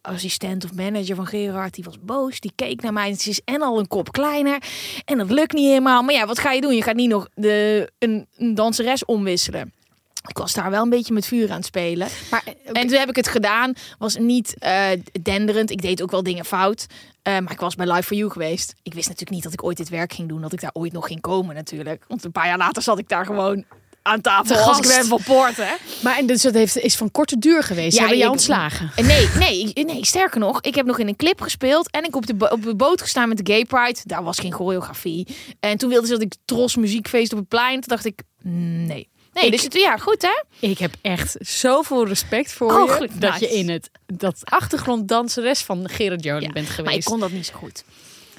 assistent 0.00 0.64
of 0.64 0.74
manager 0.74 1.16
van 1.16 1.26
Gerard, 1.26 1.74
die 1.74 1.84
was 1.84 1.98
boos. 2.00 2.40
Die 2.40 2.52
keek 2.54 2.82
naar 2.82 2.92
mij. 2.92 3.14
Ze 3.14 3.30
is 3.30 3.40
en 3.44 3.62
al 3.62 3.78
een 3.78 3.88
kop 3.88 4.12
kleiner. 4.12 4.62
En 5.04 5.18
dat 5.18 5.30
lukt 5.30 5.52
niet 5.52 5.66
helemaal. 5.68 6.02
Maar 6.02 6.14
ja, 6.14 6.26
wat 6.26 6.38
ga 6.38 6.52
je 6.52 6.60
doen? 6.60 6.74
Je 6.74 6.82
gaat 6.82 6.94
niet 6.94 7.10
nog 7.10 7.28
de, 7.34 7.90
een, 7.98 8.26
een 8.36 8.54
danseres 8.54 9.04
omwisselen. 9.04 9.72
Ik 10.28 10.38
was 10.38 10.52
daar 10.52 10.70
wel 10.70 10.82
een 10.82 10.90
beetje 10.90 11.14
met 11.14 11.26
vuur 11.26 11.50
aan 11.50 11.56
het 11.56 11.66
spelen. 11.66 12.08
maar. 12.30 12.44
En 12.72 12.86
toen 12.86 12.98
heb 12.98 13.08
ik 13.08 13.16
het 13.16 13.28
gedaan. 13.28 13.72
Was 13.98 14.16
niet 14.16 14.58
eh, 14.58 14.86
denderend. 15.22 15.70
Ik 15.70 15.82
deed 15.82 16.02
ook 16.02 16.10
wel 16.10 16.22
dingen 16.22 16.44
fout. 16.44 16.86
Eh, 17.22 17.38
maar 17.38 17.52
ik 17.52 17.60
was 17.60 17.74
bij 17.74 17.86
Live 17.86 18.02
for 18.02 18.16
You 18.16 18.30
geweest. 18.30 18.74
Ik 18.82 18.94
wist 18.94 19.08
natuurlijk 19.08 19.34
niet 19.34 19.42
dat 19.42 19.52
ik 19.52 19.64
ooit 19.64 19.76
dit 19.76 19.88
werk 19.88 20.12
ging 20.12 20.28
doen. 20.28 20.40
Dat 20.40 20.52
ik 20.52 20.60
daar 20.60 20.70
ooit 20.72 20.92
nog 20.92 21.06
ging 21.06 21.20
komen 21.20 21.54
natuurlijk. 21.54 22.04
Want 22.08 22.24
een 22.24 22.32
paar 22.32 22.46
jaar 22.46 22.58
later 22.58 22.82
zat 22.82 22.98
ik 22.98 23.08
daar 23.08 23.26
gewoon 23.26 23.64
aan 24.06 24.20
tafel 24.20 24.56
als 24.56 24.80
ben 24.80 25.04
van 25.06 25.20
Poort, 25.24 25.56
hè? 25.56 25.74
Maar 26.02 26.18
en 26.18 26.26
dus 26.26 26.42
dat 26.42 26.54
heeft, 26.54 26.78
is 26.78 26.96
van 26.96 27.10
korte 27.10 27.38
duur 27.38 27.62
geweest. 27.62 27.96
Ja, 27.96 28.02
Ja, 28.02 28.08
ben 28.08 28.18
je 28.18 28.24
ik- 28.24 28.30
ontslagen? 28.30 28.90
Nee, 28.96 29.28
nee, 29.38 29.72
nee, 29.74 30.06
sterker 30.06 30.40
nog, 30.40 30.60
ik 30.60 30.74
heb 30.74 30.86
nog 30.86 30.98
in 30.98 31.08
een 31.08 31.16
clip 31.16 31.40
gespeeld 31.40 31.90
en 31.90 32.04
ik 32.04 32.16
op 32.16 32.26
de, 32.26 32.50
op 32.50 32.62
de 32.62 32.74
boot 32.76 33.02
gestaan 33.02 33.28
met 33.28 33.46
de 33.46 33.52
Gay 33.52 33.64
Pride. 33.64 34.00
Daar 34.04 34.22
was 34.22 34.38
geen 34.38 34.52
choreografie. 34.52 35.26
En 35.60 35.78
toen 35.78 35.88
wilden 35.88 36.06
ze 36.08 36.12
dat 36.12 36.22
ik 36.22 36.34
tros 36.44 36.76
muziekfeest 36.76 37.32
op 37.32 37.38
het 37.38 37.48
plein. 37.48 37.72
Toen 37.80 37.82
dacht 37.88 38.04
ik, 38.04 38.22
mm, 38.42 38.86
nee. 38.86 39.08
Nee, 39.32 39.44
Ik- 39.44 39.50
dus 39.52 39.62
het, 39.62 39.74
ja, 39.74 39.96
goed 39.96 40.22
hè? 40.22 40.66
Ik 40.68 40.78
heb 40.78 40.94
echt 41.02 41.36
zoveel 41.38 42.06
respect 42.06 42.52
voor 42.52 42.72
Oh, 42.80 42.98
je. 42.98 43.08
Dat 43.14 43.30
Nice. 43.32 43.44
je 43.44 43.50
in 43.58 43.68
het 43.68 43.90
dat 44.06 44.40
achtergronddanseres 44.44 45.60
van 45.60 45.88
Gerard 45.88 46.24
Joling 46.24 46.46
Ja, 46.46 46.52
bent 46.52 46.66
geweest. 46.68 46.84
Maar 46.84 46.94
ik 46.94 47.04
kon 47.04 47.20
dat 47.20 47.30
niet 47.30 47.46
zo 47.46 47.52
goed. 47.54 47.84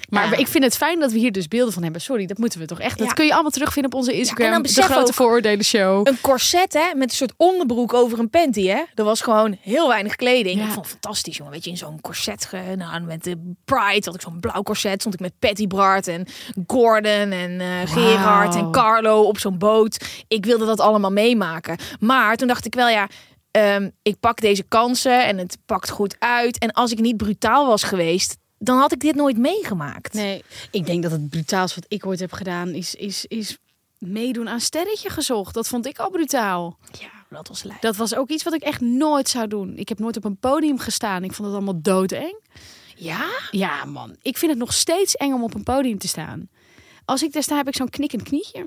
Maar 0.10 0.30
Ja. 0.30 0.38
ik 0.38 0.48
vind 0.48 0.64
het 0.64 0.78
fijn 0.78 1.00
dat 1.00 1.12
we 1.12 1.20
hier 1.20 1.32
dus 1.32 1.48
beelden 1.48 1.74
van 1.74 1.84
hebben. 1.84 2.02
Sorry, 2.02 2.26
dat 2.26 2.38
moeten 2.38 2.60
we 2.60 2.66
toch 2.66 2.80
echt. 2.80 2.98
Dat 3.00 3.14
kun 3.14 3.26
je 3.26 3.34
allemaal 3.34 3.52
terugvinden 3.52 3.92
op 3.92 3.98
onze 4.00 4.14
Instagram. 4.14 4.52
dan 4.52 4.62
de 4.62 4.82
grote 4.82 5.14
vooroordelen 5.14 5.66
show. 5.66 6.08
Een 6.08 6.22
corset 6.22 6.74
hè, 6.74 6.94
met 6.96 7.10
een 7.10 7.16
soort 7.16 7.34
onderbroek 7.38 7.94
over 7.94 8.20
een 8.20 8.30
panty 8.30 8.66
hè. 8.68 8.82
Er 8.96 9.04
was 9.04 9.22
gewoon 9.22 9.58
heel 9.62 9.88
weinig 9.88 10.16
kleding. 10.16 10.60
Ik 10.62 10.66
vond 10.72 10.76
het 10.76 10.88
fantastisch 10.88 11.38
jongen. 11.38 11.52
Weet 11.54 11.64
je, 11.64 11.70
in 11.70 11.78
zo'n 11.78 12.02
corset. 12.02 12.46
Ge, 12.46 12.62
nou, 12.78 13.02
met 13.02 13.24
de 13.24 13.54
Pride 13.66 14.02
had 14.06 14.16
ik 14.16 14.22
zo'n 14.22 14.40
blauw 14.40 14.64
corset. 14.64 15.00
Stond 15.00 15.14
ik 15.14 15.20
met 15.20 15.34
Patty 15.40 15.68
Bart 15.68 16.08
en 16.08 16.28
Gordon 16.68 17.32
en 17.32 17.60
eh, 17.62 17.68
Gerard 17.86 18.56
en 18.56 18.72
Carlo 18.72 19.22
op 19.22 19.40
zo'n 19.40 19.58
boot. 19.58 20.06
Ik 20.28 20.46
wilde 20.46 20.66
dat 20.66 20.80
allemaal 20.80 21.12
meemaken. 21.12 21.78
Maar 22.00 22.36
toen 22.36 22.48
dacht 22.48 22.66
ik 22.66 22.76
wel 22.76 22.88
ja... 22.90 23.08
ehm, 23.52 23.90
ik 24.02 24.20
pak 24.20 24.42
deze 24.42 24.64
kansen 24.64 25.26
en 25.26 25.38
het 25.38 25.58
pakt 25.66 25.90
goed 25.90 26.16
uit. 26.20 26.58
En 26.58 26.72
als 26.72 26.92
ik 26.92 27.00
niet 27.00 27.18
brutaal 27.18 27.68
was 27.68 27.84
geweest, 27.84 28.38
dan 28.58 28.78
had 28.78 28.92
ik 28.92 29.00
dit 29.00 29.16
nooit 29.16 29.38
meegemaakt. 29.38 30.14
Nee, 30.14 30.44
ik 30.72 30.86
denk 30.86 31.04
dat 31.04 31.12
het 31.12 31.30
brutaals 31.30 31.76
wat 31.76 31.86
ik 31.88 32.06
ooit 32.06 32.20
heb 32.20 32.32
gedaan 32.32 32.70
is, 32.70 32.96
is, 32.96 33.26
is 33.26 33.58
meedoen 33.98 34.50
aan 34.50 34.60
sterretje 34.60 35.10
gezocht. 35.10 35.54
Dat 35.54 35.68
vond 35.68 35.86
ik 35.86 36.00
al 36.00 36.10
brutaal. 36.10 36.78
Ja, 37.00 37.10
dat 37.30 37.48
was 37.48 37.64
lijp. 37.64 37.82
Dat 37.82 37.96
was 37.96 38.16
ook 38.16 38.30
iets 38.30 38.44
wat 38.44 38.54
ik 38.54 38.62
echt 38.62 38.82
nooit 38.82 39.30
zou 39.30 39.48
doen. 39.48 39.78
Ik 39.78 39.90
heb 39.90 40.00
nooit 40.00 40.18
op 40.18 40.26
een 40.26 40.38
podium 40.38 40.80
gestaan. 40.80 41.24
Ik 41.24 41.34
vond 41.34 41.48
het 41.48 41.58
allemaal 41.58 41.82
doodeng. 41.82 42.40
Ja? 42.96 43.30
Ja, 43.52 43.86
man. 43.86 44.16
Ik 44.22 44.38
vind 44.38 44.52
het 44.52 44.60
nog 44.60 44.74
steeds 44.74 45.16
eng 45.16 45.34
om 45.34 45.44
op 45.44 45.54
een 45.54 45.64
podium 45.64 45.98
te 45.98 46.08
staan. 46.08 46.50
Als 47.06 47.24
ik 47.24 47.34
daar 47.34 47.44
sta, 47.44 47.56
heb 47.56 47.68
ik 47.68 47.76
zo'n 47.76 47.90
knikkend 47.90 48.24
knietje. 48.24 48.66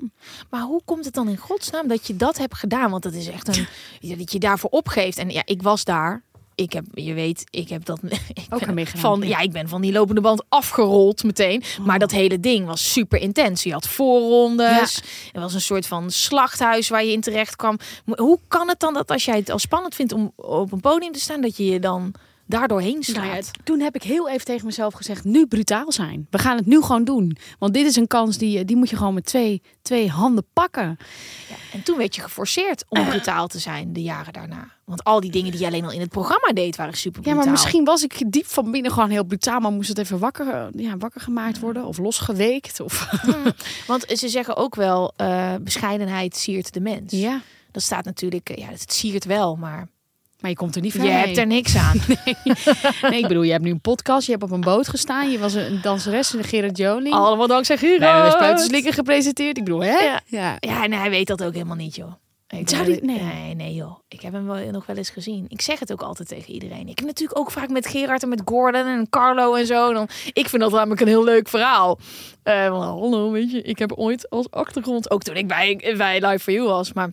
Maar 0.49 0.61
hoe 0.61 0.81
komt 0.85 1.05
het 1.05 1.13
dan 1.13 1.27
in 1.27 1.37
godsnaam 1.37 1.87
dat 1.87 2.07
je 2.07 2.15
dat 2.15 2.37
hebt 2.37 2.55
gedaan? 2.55 2.91
Want 2.91 3.03
dat 3.03 3.13
is 3.13 3.27
echt 3.27 3.47
een 3.47 3.67
dat 4.17 4.31
je 4.31 4.39
daarvoor 4.39 4.69
opgeeft. 4.69 5.17
En 5.17 5.29
ja, 5.29 5.41
ik 5.45 5.61
was 5.61 5.83
daar. 5.83 6.23
Ik 6.59 6.73
heb, 6.73 6.85
je 6.93 7.13
weet, 7.13 7.43
ik 7.49 7.69
heb 7.69 7.85
dat 7.85 7.99
ik 8.33 8.45
Ook 8.49 8.87
Van, 8.95 9.21
ja. 9.21 9.27
ja, 9.27 9.39
ik 9.39 9.51
ben 9.51 9.69
van 9.69 9.81
die 9.81 9.91
lopende 9.91 10.21
band 10.21 10.43
afgerold 10.49 11.23
meteen. 11.23 11.63
Maar 11.85 11.99
dat 11.99 12.11
hele 12.11 12.39
ding 12.39 12.65
was 12.65 12.91
super 12.91 13.19
intens. 13.19 13.63
Je 13.63 13.71
had 13.71 13.87
voorrondes. 13.87 15.01
Er 15.33 15.39
was 15.39 15.53
een 15.53 15.61
soort 15.61 15.87
van 15.87 16.11
slachthuis 16.11 16.89
waar 16.89 17.05
je 17.05 17.11
in 17.11 17.21
terecht 17.21 17.55
kwam. 17.55 17.79
Hoe 18.05 18.39
kan 18.47 18.67
het 18.67 18.79
dan 18.79 18.93
dat 18.93 19.11
als 19.11 19.25
jij 19.25 19.35
het 19.35 19.49
al 19.49 19.59
spannend 19.59 19.95
vindt 19.95 20.13
om 20.13 20.33
op 20.35 20.71
een 20.71 20.79
podium 20.79 21.11
te 21.11 21.19
staan, 21.19 21.41
dat 21.41 21.57
je 21.57 21.65
je 21.65 21.79
dan 21.79 22.13
daardoor 22.49 22.81
heen 22.81 23.03
slaat? 23.03 23.23
Nou 23.25 23.35
ja, 23.35 23.41
toen 23.63 23.79
heb 23.79 23.95
ik 23.95 24.03
heel 24.03 24.29
even 24.29 24.45
tegen 24.45 24.65
mezelf 24.65 24.93
gezegd: 24.93 25.23
nu 25.23 25.47
brutaal 25.47 25.91
zijn. 25.91 26.27
We 26.29 26.37
gaan 26.37 26.57
het 26.57 26.65
nu 26.65 26.81
gewoon 26.81 27.03
doen. 27.03 27.37
Want 27.59 27.73
dit 27.73 27.85
is 27.85 27.95
een 27.95 28.07
kans 28.07 28.37
die, 28.37 28.57
je- 28.57 28.65
die 28.65 28.75
moet 28.75 28.89
je 28.89 28.95
gewoon 28.97 29.13
met 29.13 29.25
twee, 29.25 29.61
twee 29.81 30.09
handen 30.09 30.45
pakken. 30.53 30.97
En 31.73 31.83
toen 31.83 31.97
werd 31.97 32.15
je 32.15 32.21
geforceerd 32.21 32.85
om 32.89 33.05
brutaal 33.05 33.47
te 33.47 33.59
zijn 33.59 33.93
de 33.93 34.01
jaren 34.01 34.33
daarna. 34.33 34.67
Want 34.85 35.03
al 35.03 35.19
die 35.19 35.31
dingen 35.31 35.51
die 35.51 35.59
je 35.59 35.65
alleen 35.65 35.83
al 35.85 35.91
in 35.91 35.99
het 35.99 36.09
programma 36.09 36.51
deed, 36.53 36.75
waren 36.75 36.93
super 36.93 37.15
Ja, 37.19 37.21
brutaal. 37.25 37.43
maar 37.43 37.51
misschien 37.51 37.83
was 37.83 38.03
ik 38.03 38.23
diep 38.31 38.45
van 38.45 38.71
binnen 38.71 38.91
gewoon 38.91 39.09
heel 39.09 39.23
brutaal, 39.23 39.59
maar 39.59 39.71
moest 39.71 39.89
het 39.89 39.97
even 39.97 40.19
wakker, 40.19 40.47
eh, 40.49 40.65
ja, 40.71 40.97
wakker 40.97 41.21
gemaakt 41.21 41.59
worden 41.59 41.85
of 41.85 41.97
losgeweekt. 41.97 42.79
Of... 42.79 43.09
Want 43.87 44.05
ze 44.07 44.29
zeggen 44.29 44.55
ook 44.55 44.75
wel, 44.75 45.13
eh, 45.15 45.53
bescheidenheid 45.61 46.35
siert 46.35 46.73
de 46.73 46.79
mens. 46.81 47.11
Ja, 47.11 47.41
Dat 47.71 47.81
staat 47.83 48.05
natuurlijk, 48.05 48.49
eh, 48.49 48.57
ja, 48.57 48.67
het 48.69 48.93
siert 48.93 49.25
wel, 49.25 49.55
maar 49.55 49.87
maar 50.39 50.49
je 50.49 50.55
komt 50.55 50.75
er 50.75 50.81
niet 50.81 50.93
je 50.93 50.99
ver 50.99 51.07
mee. 51.07 51.17
hebt 51.17 51.37
er 51.37 51.47
niks 51.47 51.75
aan. 51.75 51.97
Nee, 53.09 53.19
ik 53.19 53.27
bedoel, 53.27 53.43
je 53.43 53.51
hebt 53.51 53.63
nu 53.63 53.71
een 53.71 53.81
podcast, 53.81 54.25
je 54.25 54.31
hebt 54.31 54.43
op 54.43 54.51
een 54.51 54.61
boot 54.61 54.87
gestaan, 54.87 55.31
je 55.31 55.39
was 55.39 55.53
een 55.53 55.79
danseres 55.81 56.33
in 56.33 56.41
de 56.41 56.47
Gerard 56.47 56.77
Joling. 56.77 57.15
Allemaal 57.15 57.47
dankzij 57.47 57.77
Gerard. 57.77 57.99
We 57.99 58.05
hebben 58.05 58.23
de 58.23 58.31
spuitenslikker 58.31 58.93
gepresenteerd. 58.93 59.57
Ik 59.57 59.63
bedoel, 59.63 59.83
hè? 59.83 59.97
Ja. 59.97 60.21
ja. 60.25 60.55
Ja, 60.59 60.83
en 60.83 60.93
hij 60.93 61.09
weet 61.09 61.27
dat 61.27 61.43
ook 61.43 61.53
helemaal 61.53 61.75
niet, 61.75 61.95
joh. 61.95 62.11
Ik 62.47 62.69
Zou 62.69 62.85
die- 62.85 63.03
nee. 63.03 63.19
nee, 63.21 63.55
nee, 63.55 63.73
joh. 63.73 63.99
Ik 64.07 64.21
heb 64.21 64.33
hem 64.33 64.45
wel, 64.47 64.71
nog 64.71 64.85
wel 64.85 64.95
eens 64.95 65.09
gezien. 65.09 65.45
Ik 65.47 65.61
zeg 65.61 65.79
het 65.79 65.91
ook 65.91 66.01
altijd 66.01 66.27
tegen 66.27 66.53
iedereen. 66.53 66.87
Ik 66.87 66.97
heb 66.99 67.07
natuurlijk 67.07 67.39
ook 67.39 67.51
vaak 67.51 67.69
met 67.69 67.87
Gerard 67.87 68.23
en 68.23 68.29
met 68.29 68.41
Gordon 68.45 68.85
en 68.85 69.09
Carlo 69.09 69.53
en 69.55 69.65
zo. 69.65 69.93
Dan, 69.93 70.07
ik 70.33 70.49
vind 70.49 70.61
dat 70.61 70.71
namelijk 70.71 71.01
een 71.01 71.07
heel 71.07 71.23
leuk 71.23 71.47
verhaal. 71.49 71.99
Hallo, 72.43 73.31
weet 73.31 73.51
je, 73.51 73.61
ik 73.61 73.79
heb 73.79 73.93
ooit 73.93 74.29
als 74.29 74.51
achtergrond, 74.51 75.11
ook 75.11 75.21
toen 75.23 75.35
ik 75.35 75.47
bij, 75.47 75.93
bij 75.97 76.25
Live 76.25 76.39
for 76.39 76.53
You 76.53 76.67
was, 76.67 76.93
maar 76.93 77.09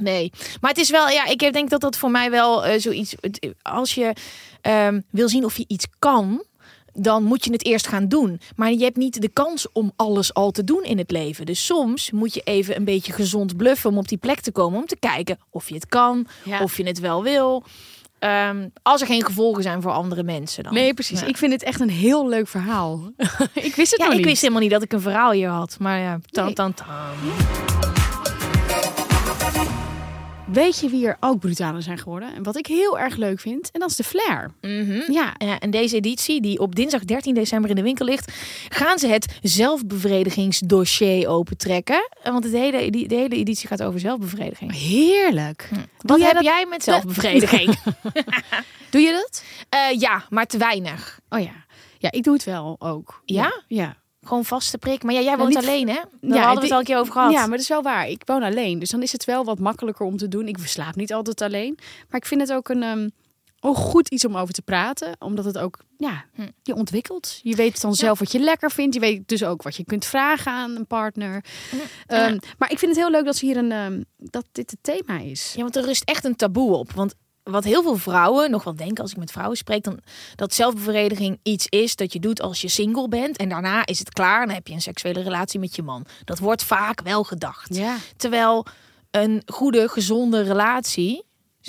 nee. 0.00 0.32
Maar 0.60 0.70
het 0.70 0.80
is 0.80 0.90
wel, 0.90 1.08
ja, 1.08 1.26
ik 1.26 1.52
denk 1.52 1.70
dat 1.70 1.80
dat 1.80 1.96
voor 1.96 2.10
mij 2.10 2.30
wel 2.30 2.64
eh, 2.64 2.80
zoiets, 2.80 3.14
als 3.62 3.94
je 3.94 4.12
ehm, 4.60 5.00
wil 5.10 5.28
zien 5.28 5.44
of 5.44 5.56
je 5.56 5.64
iets 5.68 5.86
kan, 5.98 6.44
dan 6.92 7.22
moet 7.24 7.44
je 7.44 7.52
het 7.52 7.64
eerst 7.64 7.86
gaan 7.86 8.08
doen. 8.08 8.40
Maar 8.56 8.72
je 8.72 8.84
hebt 8.84 8.96
niet 8.96 9.20
de 9.20 9.28
kans 9.28 9.66
om 9.72 9.92
alles 9.96 10.34
al 10.34 10.50
te 10.50 10.64
doen 10.64 10.82
in 10.84 10.98
het 10.98 11.10
leven. 11.10 11.46
Dus 11.46 11.66
soms 11.66 12.10
moet 12.10 12.34
je 12.34 12.40
even 12.44 12.76
een 12.76 12.84
beetje 12.84 13.12
gezond 13.12 13.56
bluffen 13.56 13.90
om 13.90 13.98
op 13.98 14.08
die 14.08 14.18
plek 14.18 14.40
te 14.40 14.52
komen. 14.52 14.78
Om 14.80 14.86
te 14.86 14.96
kijken 15.00 15.38
of 15.50 15.68
je 15.68 15.74
het 15.74 15.86
kan, 15.86 16.26
Ja. 16.44 16.62
of 16.62 16.76
je 16.76 16.84
het 16.86 17.00
wel 17.00 17.22
wil. 17.22 17.64
Ehm, 18.18 18.68
als 18.82 19.00
er 19.00 19.06
geen 19.06 19.24
gevolgen 19.24 19.62
zijn 19.62 19.82
voor 19.82 19.90
andere 19.92 20.22
mensen 20.22 20.64
dan. 20.64 20.74
Nee, 20.74 20.94
precies. 20.94 21.20
Ja. 21.20 21.26
Ik 21.26 21.36
vind 21.36 21.52
het 21.52 21.62
echt 21.62 21.80
een 21.80 21.90
heel 21.90 22.28
leuk 22.28 22.48
verhaal. 22.48 23.12
ik 23.54 23.74
wist 23.74 23.90
het 23.90 24.00
ja, 24.00 24.04
nog 24.04 24.12
ik 24.12 24.18
niet. 24.18 24.26
wist 24.26 24.40
helemaal 24.40 24.62
niet 24.62 24.70
dat 24.70 24.82
ik 24.82 24.92
een 24.92 25.00
verhaal 25.00 25.30
hier 25.32 25.48
had. 25.48 25.76
Maar 25.78 25.98
ja, 25.98 26.18
tan, 26.30 26.54
tan, 26.54 26.74
tan. 26.74 26.86
Weet 30.52 30.78
je 30.80 30.88
wie 30.88 31.06
er 31.06 31.16
ook 31.20 31.38
brutaler 31.40 31.82
zijn 31.82 31.98
geworden? 31.98 32.34
En 32.34 32.42
wat 32.42 32.56
ik 32.56 32.66
heel 32.66 32.98
erg 32.98 33.16
leuk 33.16 33.40
vind, 33.40 33.70
en 33.70 33.80
dat 33.80 33.90
is 33.90 33.96
de 33.96 34.04
Flair. 34.04 34.50
Mhm. 34.60 35.12
Ja, 35.12 35.34
Ja, 35.38 35.58
en 35.58 35.70
deze 35.70 35.96
editie, 35.96 36.40
die 36.40 36.58
op 36.58 36.74
dinsdag 36.74 37.04
13 37.04 37.34
december 37.34 37.70
in 37.70 37.76
de 37.76 37.82
winkel 37.82 38.04
ligt, 38.06 38.32
gaan 38.68 38.98
ze 38.98 39.06
het 39.06 39.38
zelfbevredigingsdossier 39.42 41.28
opentrekken. 41.28 42.08
Eh, 42.22 42.32
Want 42.32 42.44
het 42.44 42.52
hele, 42.52 42.90
die- 42.90 43.08
de 43.08 43.14
hele 43.14 43.36
editie 43.36 43.68
gaat 43.68 43.82
over 43.82 44.00
zelfbevrediging. 44.00 44.72
heerlijk. 44.72 45.68
Wat 45.98 46.18
jij 46.18 46.26
heb 46.26 46.36
dat- 46.36 46.44
jij 46.44 46.66
met 46.68 46.82
zelfbevrediging? 46.84 47.76
Doe 48.90 49.00
je 49.00 49.12
dat? 49.12 49.44
Eh, 49.68 50.00
ja, 50.00 50.24
maar 50.28 50.46
te 50.46 50.58
weinig. 50.58 51.20
Oh 51.28 51.40
ja. 51.40 51.64
Ja, 51.98 52.10
ik 52.12 52.22
doe 52.22 52.34
het 52.34 52.44
wel 52.44 52.76
ook. 52.78 53.22
Ja? 53.24 53.62
Ja. 53.66 53.96
Gewoon 54.22 54.44
vaste 54.44 54.78
prik. 54.78 55.02
Maar 55.02 55.14
ja, 55.14 55.20
jij 55.20 55.36
woont 55.36 55.48
niet- 55.48 55.58
alleen, 55.58 55.88
hè? 55.88 56.00
Daar 56.20 56.36
Ja, 56.38 56.42
hadden 56.42 56.54
we 56.56 56.62
het- 56.62 56.70
al 56.72 56.78
een 56.78 56.84
keer 56.84 56.98
over 56.98 57.12
gehad. 57.12 57.32
Ja, 57.32 57.40
maar 57.40 57.50
dat 57.50 57.60
is 57.60 57.68
wel 57.68 57.82
waar. 57.82 58.08
Ik 58.08 58.22
woon 58.24 58.42
alleen. 58.42 58.78
Dus 58.78 58.90
dan 58.90 59.02
is 59.02 59.12
het 59.12 59.24
wel 59.24 59.44
wat 59.44 59.58
makkelijker 59.58 60.06
om 60.06 60.16
te 60.16 60.28
doen. 60.28 60.48
Ik 60.48 60.58
slaap 60.64 60.94
niet 60.94 61.12
altijd 61.12 61.40
alleen. 61.40 61.78
Maar 62.08 62.20
ik 62.20 62.26
vind 62.26 62.40
het 62.40 62.52
ook 62.52 62.68
een 62.68 62.82
ehm, 62.82 63.08
goed 63.74 64.08
iets 64.08 64.24
om 64.24 64.36
over 64.36 64.54
te 64.54 64.62
praten. 64.62 65.16
Omdat 65.18 65.44
het 65.44 65.58
ook, 65.58 65.78
ja, 65.98 66.24
Hm. 66.34 66.48
je 66.62 66.74
ontwikkelt. 66.74 67.38
Je 67.42 67.56
weet 67.56 67.80
dan 67.80 67.94
zelf 67.94 68.18
wat 68.18 68.32
je 68.32 68.38
lekker 68.38 68.70
vindt. 68.70 68.94
Je 68.94 69.00
weet 69.00 69.28
dus 69.28 69.44
ook 69.44 69.62
wat 69.62 69.76
je 69.76 69.84
kunt 69.84 70.04
vragen 70.04 70.52
aan 70.52 70.76
een 70.76 70.86
partner. 70.86 71.44
Ehm, 72.06 72.38
maar 72.58 72.70
ik 72.70 72.78
vind 72.78 72.90
het 72.94 73.00
heel 73.00 73.10
leuk 73.10 73.24
dat, 73.24 73.36
ze 73.36 73.46
hier 73.46 73.56
een, 73.56 73.72
ehm, 73.72 74.02
dat 74.16 74.44
dit 74.52 74.70
het 74.70 74.78
thema 74.82 75.18
is. 75.18 75.52
Ja, 75.56 75.62
want 75.62 75.76
er 75.76 75.84
rust 75.84 76.02
echt 76.04 76.24
een 76.24 76.36
taboe 76.36 76.74
op. 76.76 76.92
Want 76.92 77.14
wat 77.42 77.64
heel 77.64 77.82
veel 77.82 77.96
vrouwen 77.96 78.50
nog 78.50 78.64
wel 78.64 78.76
denken 78.76 79.02
als 79.02 79.10
ik 79.10 79.16
met 79.16 79.32
vrouwen 79.32 79.56
spreek, 79.56 79.84
dan 79.84 80.00
dat 80.36 80.54
zelfbevrediging 80.54 81.38
iets 81.42 81.66
is 81.68 81.96
dat 81.96 82.12
je 82.12 82.20
doet 82.20 82.42
als 82.42 82.60
je 82.60 82.68
single 82.68 83.08
bent 83.08 83.36
en 83.36 83.48
daarna 83.48 83.86
is 83.86 83.98
het 83.98 84.10
klaar 84.10 84.40
en 84.40 84.46
dan 84.46 84.54
heb 84.54 84.66
je 84.66 84.74
een 84.74 84.80
seksuele 84.80 85.22
relatie 85.22 85.60
met 85.60 85.76
je 85.76 85.82
man. 85.82 86.06
Dat 86.24 86.38
wordt 86.38 86.64
vaak 86.64 87.00
wel 87.02 87.24
gedacht. 87.24 87.74
Ja. 87.74 87.96
Terwijl 88.16 88.66
een 89.10 89.42
goede, 89.46 89.88
gezonde 89.88 90.42
relatie, 90.42 91.24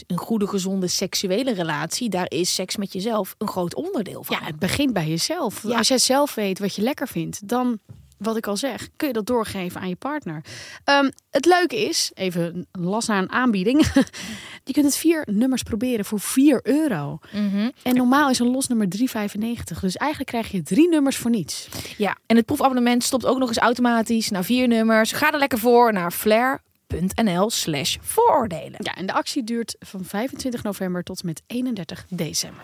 een 0.08 0.18
goede, 0.18 0.48
gezonde 0.48 0.88
seksuele 0.88 1.54
relatie, 1.54 2.10
daar 2.10 2.30
is 2.30 2.54
seks 2.54 2.78
met 2.78 2.94
jezelf 2.94 3.36
een 3.38 3.48
groot 3.48 3.76
onderdeel 3.76 4.24
van. 4.24 4.38
Ja, 4.40 4.46
het 4.46 4.60
begint 4.60 4.94
bij 4.94 5.08
jezelf. 5.08 5.64
Ja. 5.64 5.78
Als 5.78 5.88
jij 5.88 5.98
zelf 5.98 6.36
weet 6.36 6.60
wat 6.60 6.76
je 6.76 6.82
lekker 6.82 7.08
vindt, 7.08 7.48
dan, 7.48 7.80
wat 8.22 8.38
ik 8.38 8.48
al 8.48 8.58
zeg, 8.58 8.90
kun 8.96 9.08
je 9.08 9.14
dat 9.14 9.26
doorgeven 9.26 9.82
aan 9.82 9.90
je 9.90 9.96
partner. 9.96 10.44
Ehm, 10.84 11.10
het 11.30 11.46
leuke 11.46 11.88
is, 11.88 12.12
even 12.14 12.68
las 12.72 13.08
naar 13.08 13.22
een 13.22 13.32
aanbieding. 13.32 13.86
je 14.64 14.74
kunt 14.74 14.86
het 14.86 14.98
vier 14.98 15.28
nummers 15.32 15.64
proberen 15.64 16.06
voor 16.06 16.20
4 16.20 16.60
euro. 16.64 17.20
Mhm. 17.32 17.70
En 17.84 17.96
normaal 17.96 18.30
is 18.30 18.40
een 18.40 18.52
los 18.52 18.68
nummer 18.68 18.88
3,95. 18.88 19.80
Dus 19.80 19.96
eigenlijk 19.96 20.30
krijg 20.30 20.52
je 20.52 20.62
drie 20.62 20.90
nummers 20.90 21.18
voor 21.18 21.32
niets. 21.32 21.68
Ja, 21.98 22.18
en 22.26 22.36
het 22.36 22.46
proefabonnement 22.46 23.04
stopt 23.04 23.26
ook 23.26 23.38
nog 23.38 23.48
eens 23.48 23.58
automatisch 23.58 24.30
naar 24.30 24.44
vier 24.44 24.68
nummers. 24.68 25.12
Ga 25.12 25.32
er 25.32 25.40
lekker 25.40 25.60
voor 25.60 25.94
naar 25.94 26.12
flair.nl 26.12 27.50
slash 27.50 27.98
vooroordelen. 28.02 28.76
Ja, 28.78 28.94
en 28.94 29.06
de 29.06 29.14
actie 29.14 29.44
duurt 29.44 29.76
van 29.80 30.04
25 30.06 30.64
november 30.64 31.04
tot 31.04 31.20
en 31.20 31.26
met 31.26 31.42
31 31.48 32.06
december. 32.10 32.64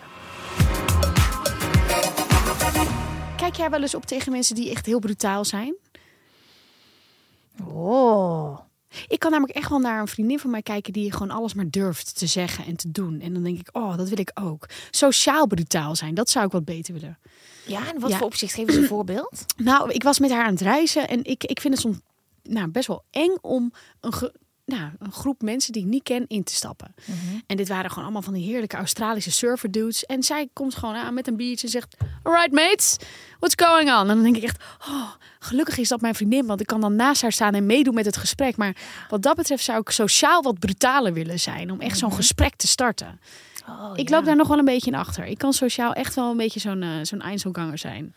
Kijk 3.47 3.59
jij 3.59 3.69
wel 3.69 3.81
eens 3.81 3.95
op 3.95 4.05
tegen 4.05 4.31
mensen 4.31 4.55
die 4.55 4.69
echt 4.69 4.85
heel 4.85 4.99
brutaal 4.99 5.45
zijn? 5.45 5.75
Oh. 7.63 8.59
Ik 9.07 9.19
kan 9.19 9.31
namelijk 9.31 9.57
echt 9.57 9.69
wel 9.69 9.79
naar 9.79 9.99
een 10.01 10.07
vriendin 10.07 10.39
van 10.39 10.49
mij 10.49 10.61
kijken 10.61 10.93
die 10.93 11.11
gewoon 11.11 11.31
alles 11.31 11.53
maar 11.53 11.69
durft 11.69 12.17
te 12.17 12.27
zeggen 12.27 12.65
en 12.65 12.75
te 12.75 12.91
doen. 12.91 13.19
En 13.19 13.33
dan 13.33 13.43
denk 13.43 13.59
ik, 13.59 13.69
oh, 13.71 13.97
dat 13.97 14.09
wil 14.09 14.19
ik 14.19 14.31
ook. 14.33 14.65
Sociaal 14.91 15.47
brutaal 15.47 15.95
zijn, 15.95 16.13
dat 16.13 16.29
zou 16.29 16.45
ik 16.45 16.51
wat 16.51 16.65
beter 16.65 16.93
willen. 16.93 17.19
Ja, 17.65 17.87
en 17.93 17.99
wat 17.99 18.09
Ja. 18.09 18.17
voor 18.17 18.25
opzicht? 18.25 18.53
Geef 18.53 18.67
eens 18.67 18.77
een 18.77 18.85
voorbeeld. 18.87 19.45
Nou, 19.57 19.91
ik 19.91 20.03
was 20.03 20.19
met 20.19 20.31
haar 20.31 20.45
aan 20.45 20.51
het 20.51 20.61
reizen 20.61 21.07
en 21.07 21.23
ik, 21.23 21.43
ik 21.43 21.61
vind 21.61 21.73
het 21.73 21.83
soms 21.83 21.97
nou, 22.43 22.67
best 22.67 22.87
wel 22.87 23.03
eng 23.11 23.35
om 23.41 23.71
een 23.99 24.13
ge- 24.13 24.33
nou, 24.67 24.91
een 24.99 25.11
groep 25.11 25.41
mensen 25.41 25.73
die 25.73 25.81
ik 25.81 25.87
niet 25.87 26.03
ken 26.03 26.25
in 26.27 26.43
te 26.43 26.53
stappen. 26.53 26.95
En 27.47 27.57
dit 27.57 27.67
waren 27.67 27.89
gewoon 27.89 28.03
allemaal 28.03 28.21
van 28.21 28.33
die 28.33 28.45
heerlijke 28.45 28.75
Australische 28.75 29.31
surfer 29.31 29.71
dudes. 29.71 30.05
En 30.05 30.23
zij 30.23 30.49
komt 30.53 30.75
gewoon 30.75 30.95
aan 30.95 31.13
met 31.13 31.27
een 31.27 31.35
biertje 31.35 31.65
en 31.65 31.71
zegt... 31.71 31.95
Alright 32.23 32.51
mates, 32.51 32.97
what's 33.39 33.65
going 33.65 33.89
on? 33.89 33.99
En 33.99 34.07
dan 34.07 34.23
denk 34.23 34.35
ik 34.35 34.43
echt, 34.43 34.63
oh, 34.87 35.11
gelukkig 35.39 35.77
is 35.77 35.87
dat 35.87 36.01
mijn 36.01 36.15
vriendin. 36.15 36.45
Want 36.45 36.59
ik 36.61 36.67
kan 36.67 36.81
dan 36.81 36.95
naast 36.95 37.21
haar 37.21 37.31
staan 37.31 37.53
en 37.53 37.65
meedoen 37.65 37.93
met 37.93 38.05
het 38.05 38.17
gesprek. 38.17 38.57
Maar 38.57 38.75
wat 39.09 39.21
dat 39.21 39.35
betreft 39.35 39.63
zou 39.63 39.79
ik 39.79 39.89
sociaal 39.89 40.41
wat 40.41 40.59
brutaler 40.59 41.13
willen 41.13 41.39
zijn. 41.39 41.71
Om 41.71 41.81
echt 41.81 41.97
zo'n 41.97 42.13
gesprek 42.13 42.55
te 42.55 42.67
starten. 42.67 43.19
Oh, 43.69 43.91
ik 43.95 44.09
ja. 44.09 44.15
loop 44.15 44.25
daar 44.25 44.35
nog 44.35 44.47
wel 44.47 44.57
een 44.57 44.65
beetje 44.65 44.91
in 44.91 44.97
achter. 44.97 45.25
Ik 45.25 45.37
kan 45.37 45.53
sociaal 45.53 45.93
echt 45.93 46.15
wel 46.15 46.31
een 46.31 46.37
beetje 46.37 46.59
zo'n 46.59 46.81
eh, 46.81 46.89
zo'n 47.01 47.21
Einzelganger 47.21 47.77
zijn. 47.77 48.13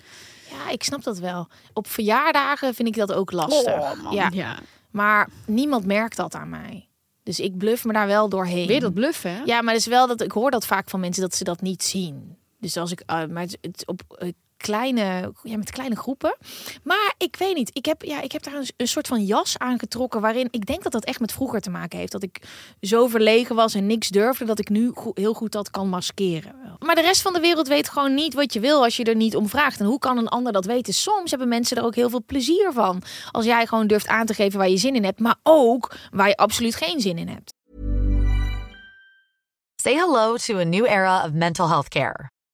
Ja, 0.50 0.70
ik 0.70 0.82
snap 0.82 1.02
dat 1.02 1.18
wel. 1.18 1.48
Op 1.72 1.86
verjaardagen 1.86 2.74
vind 2.74 2.88
ik 2.88 2.96
dat 2.96 3.12
ook 3.12 3.32
lastig. 3.32 3.74
Oh, 3.74 4.02
man. 4.02 4.14
ja. 4.14 4.28
ja. 4.32 4.58
Maar 4.90 5.28
niemand 5.46 5.86
merkt 5.86 6.16
dat 6.16 6.34
aan 6.34 6.48
mij. 6.48 6.88
Dus 7.22 7.40
ik 7.40 7.56
bluff 7.56 7.84
me 7.84 7.92
daar 7.92 8.06
wel 8.06 8.28
doorheen. 8.28 8.66
Weer 8.66 8.80
dat 8.80 8.94
bluffen, 8.94 9.30
hè? 9.30 9.42
Ja, 9.44 9.62
maar 9.62 9.72
het 9.74 9.82
is 9.82 9.88
wel 9.88 10.06
dat 10.06 10.20
ik 10.20 10.32
hoor 10.32 10.50
dat 10.50 10.66
vaak 10.66 10.90
van 10.90 11.00
mensen 11.00 11.22
dat 11.22 11.34
ze 11.34 11.44
dat 11.44 11.60
niet 11.60 11.82
zien. 11.82 12.36
Dus 12.58 12.76
als 12.76 12.92
ik, 12.92 13.02
uh, 13.06 13.26
maar 13.26 13.46
het, 13.60 13.82
op 13.86 14.02
uh, 14.22 14.28
kleine, 14.60 15.32
ja, 15.42 15.56
met 15.56 15.70
kleine 15.70 15.96
groepen. 15.96 16.36
Maar 16.82 17.14
ik 17.18 17.36
weet 17.36 17.54
niet. 17.54 17.70
Ik 17.72 17.84
heb, 17.84 18.02
ja, 18.02 18.20
ik 18.20 18.32
heb 18.32 18.42
daar 18.42 18.54
een, 18.76 18.88
soort 18.88 19.06
van 19.06 19.24
jas 19.24 19.58
aangetrokken 19.58 20.20
waarin 20.20 20.48
ik 20.50 20.66
denk 20.66 20.82
dat 20.82 20.92
dat 20.92 21.04
echt 21.04 21.20
met 21.20 21.32
vroeger 21.32 21.60
te 21.60 21.70
maken 21.70 21.98
heeft. 21.98 22.12
Dat 22.12 22.22
ik 22.22 22.42
zo 22.80 23.06
verlegen 23.06 23.56
was 23.56 23.74
en 23.74 23.86
niks 23.86 24.08
durfde, 24.08 24.44
dat 24.44 24.58
ik 24.58 24.68
nu 24.68 24.92
heel 25.14 25.34
goed 25.34 25.52
dat 25.52 25.70
kan 25.70 25.88
maskeren. 25.88 26.54
Maar 26.78 26.94
de 26.94 27.00
rest 27.00 27.22
van 27.22 27.32
de 27.32 27.40
wereld 27.40 27.68
weet 27.68 27.88
gewoon 27.88 28.14
niet 28.14 28.34
wat 28.34 28.52
je 28.52 28.60
wil 28.60 28.82
als 28.82 28.96
je 28.96 29.04
er 29.04 29.14
niet 29.14 29.36
om 29.36 29.48
vraagt. 29.48 29.80
En 29.80 29.86
hoe 29.86 29.98
kan 29.98 30.18
een 30.18 30.28
ander 30.28 30.52
dat 30.52 30.64
weten? 30.64 30.94
Soms 30.94 31.30
hebben 31.30 31.48
mensen 31.48 31.76
er 31.76 31.84
ook 31.84 31.94
heel 31.94 32.10
veel 32.10 32.24
plezier 32.26 32.72
van. 32.72 33.02
Als 33.30 33.44
jij 33.44 33.66
gewoon 33.66 33.86
durft 33.86 34.08
aan 34.08 34.26
te 34.26 34.34
geven 34.34 34.58
waar 34.58 34.68
je 34.68 34.76
zin 34.76 34.94
in 34.94 35.04
hebt, 35.04 35.20
maar 35.20 35.36
ook 35.42 35.94
waar 36.10 36.28
je 36.28 36.36
absoluut 36.36 36.74
geen 36.74 37.00
zin 37.00 37.18
in 37.18 37.28
hebt. 37.28 37.52
Say 39.82 39.94
hello 39.94 40.36
to 40.36 40.58
a 40.58 40.64
new 40.64 40.84
era 40.84 41.24
of 41.24 41.32
mental 41.32 41.68
health 41.68 41.88
care. 41.88 42.30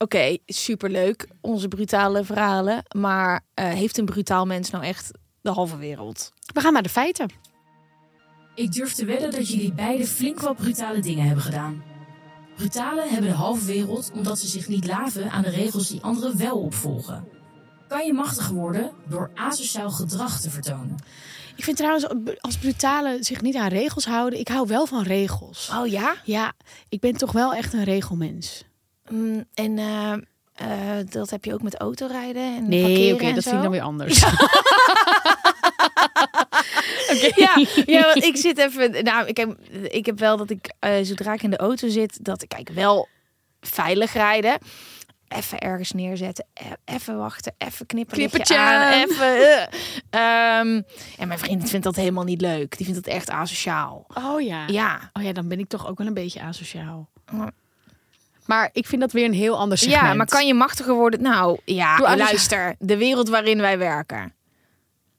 Oké, 0.00 0.16
okay, 0.16 0.42
superleuk. 0.46 1.28
Onze 1.40 1.68
brutale 1.68 2.24
verhalen. 2.24 2.82
Maar 2.96 3.44
uh, 3.54 3.68
heeft 3.68 3.98
een 3.98 4.04
brutaal 4.04 4.46
mens 4.46 4.70
nou 4.70 4.84
echt 4.84 5.10
de 5.40 5.50
halve 5.50 5.76
wereld? 5.76 6.32
We 6.52 6.60
gaan 6.60 6.72
naar 6.72 6.82
de 6.82 6.88
feiten. 6.88 7.30
Ik 8.54 8.72
durf 8.72 8.92
te 8.92 9.04
wedden 9.04 9.30
dat 9.30 9.48
jullie 9.48 9.72
beide 9.72 10.06
flink 10.06 10.40
wat 10.40 10.56
brutale 10.56 11.00
dingen 11.00 11.26
hebben 11.26 11.44
gedaan. 11.44 11.82
Brutalen 12.56 13.08
hebben 13.08 13.30
de 13.30 13.36
halve 13.36 13.64
wereld 13.64 14.10
omdat 14.14 14.38
ze 14.38 14.46
zich 14.46 14.68
niet 14.68 14.86
laven 14.86 15.30
aan 15.30 15.42
de 15.42 15.50
regels 15.50 15.88
die 15.88 16.02
anderen 16.02 16.38
wel 16.38 16.58
opvolgen. 16.58 17.28
Kan 17.88 18.06
je 18.06 18.12
machtig 18.12 18.48
worden 18.48 18.90
door 19.08 19.30
asociaal 19.34 19.90
gedrag 19.90 20.40
te 20.40 20.50
vertonen. 20.50 20.96
Ik 21.56 21.64
vind 21.64 21.76
trouwens, 21.76 22.06
als 22.40 22.56
brutalen 22.56 23.24
zich 23.24 23.42
niet 23.42 23.56
aan 23.56 23.68
regels 23.68 24.06
houden, 24.06 24.38
ik 24.38 24.48
hou 24.48 24.66
wel 24.66 24.86
van 24.86 25.02
regels. 25.02 25.70
Oh 25.74 25.86
ja? 25.86 26.14
Ja, 26.24 26.52
ik 26.88 27.00
ben 27.00 27.16
toch 27.16 27.32
wel 27.32 27.54
echt 27.54 27.72
een 27.72 27.84
regelmens. 27.84 28.64
Mm, 29.10 29.44
en 29.54 29.78
uh, 29.78 30.12
uh, 30.62 31.06
dat 31.10 31.30
heb 31.30 31.44
je 31.44 31.54
ook 31.54 31.62
met 31.62 31.76
autorijden 31.76 32.56
en 32.56 32.68
Nee, 32.68 33.14
oké, 33.14 33.22
okay, 33.22 33.34
dat 33.34 33.42
zo? 33.42 33.50
vind 33.50 33.62
ik 33.62 33.68
dan 33.68 33.72
weer 33.72 33.82
anders. 33.82 34.24
okay. 37.12 37.32
ja, 37.34 37.66
ja, 37.86 38.02
want 38.02 38.24
ik 38.24 38.36
zit 38.36 38.58
even. 38.58 39.04
Nou, 39.04 39.26
ik 39.26 39.36
heb, 39.36 39.58
ik 39.88 40.06
heb 40.06 40.18
wel 40.18 40.36
dat 40.36 40.50
ik 40.50 40.72
uh, 40.80 40.92
zodra 41.02 41.32
ik 41.32 41.42
in 41.42 41.50
de 41.50 41.56
auto 41.56 41.88
zit, 41.88 42.24
dat 42.24 42.42
ik 42.42 42.48
kijk 42.48 42.68
wel 42.68 43.08
veilig 43.60 44.12
rijden. 44.12 44.58
Even 45.28 45.58
ergens 45.58 45.92
neerzetten, 45.92 46.46
e- 46.54 46.94
even 46.94 47.18
wachten, 47.18 47.54
even 47.58 47.86
knippen. 47.86 48.16
Knippertje 48.16 48.58
aan, 48.58 48.92
even. 48.92 49.36
Uh, 49.36 49.60
um, 50.60 50.84
en 51.18 51.28
mijn 51.28 51.38
vriend 51.38 51.70
vindt 51.70 51.84
dat 51.84 51.96
helemaal 51.96 52.24
niet 52.24 52.40
leuk. 52.40 52.76
Die 52.76 52.86
vindt 52.86 53.04
dat 53.04 53.14
echt 53.14 53.30
asociaal. 53.30 54.06
Oh 54.14 54.40
ja. 54.40 54.66
Ja. 54.66 55.10
Oh 55.12 55.22
ja, 55.22 55.32
dan 55.32 55.48
ben 55.48 55.58
ik 55.58 55.68
toch 55.68 55.88
ook 55.88 55.98
wel 55.98 56.06
een 56.06 56.14
beetje 56.14 56.40
asociaal. 56.40 57.08
Maar 58.48 58.70
ik 58.72 58.86
vind 58.86 59.00
dat 59.00 59.12
weer 59.12 59.24
een 59.24 59.32
heel 59.32 59.58
ander 59.58 59.78
segment. 59.78 60.02
Ja, 60.02 60.14
maar 60.14 60.26
kan 60.26 60.46
je 60.46 60.54
machtiger 60.54 60.94
worden? 60.94 61.22
Nou, 61.22 61.58
ja, 61.64 61.96
Doe 61.96 62.16
luister. 62.16 62.74
De 62.78 62.96
wereld 62.96 63.28
waarin 63.28 63.60
wij 63.60 63.78
werken. 63.78 64.34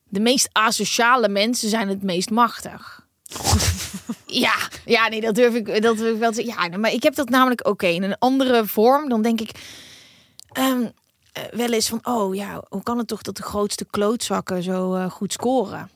De 0.03 0.19
meest 0.19 0.49
asociale 0.51 1.29
mensen 1.29 1.69
zijn 1.69 1.87
het 1.87 2.03
meest 2.03 2.29
machtig. 2.29 3.07
ja, 4.45 4.55
ja, 4.85 5.07
nee, 5.07 5.21
dat 5.21 5.35
durf 5.35 5.55
ik, 5.55 5.81
dat 5.81 5.97
durf 5.97 6.13
ik 6.13 6.19
wel 6.19 6.31
te 6.31 6.45
Ja, 6.45 6.77
maar 6.77 6.93
ik 6.93 7.03
heb 7.03 7.15
dat 7.15 7.29
namelijk 7.29 7.59
oké 7.59 7.69
okay, 7.69 7.93
in 7.93 8.03
een 8.03 8.17
andere 8.19 8.65
vorm. 8.65 9.09
Dan 9.09 9.21
denk 9.21 9.41
ik 9.41 9.51
um, 10.57 10.81
uh, 10.81 10.89
wel 11.51 11.71
eens 11.71 11.89
van, 11.89 11.99
oh 12.03 12.35
ja, 12.35 12.63
hoe 12.69 12.83
kan 12.83 12.97
het 12.97 13.07
toch 13.07 13.21
dat 13.21 13.37
de 13.37 13.43
grootste 13.43 13.85
klootzakken 13.85 14.63
zo 14.63 14.95
uh, 14.95 15.09
goed 15.09 15.33
scoren? 15.33 15.89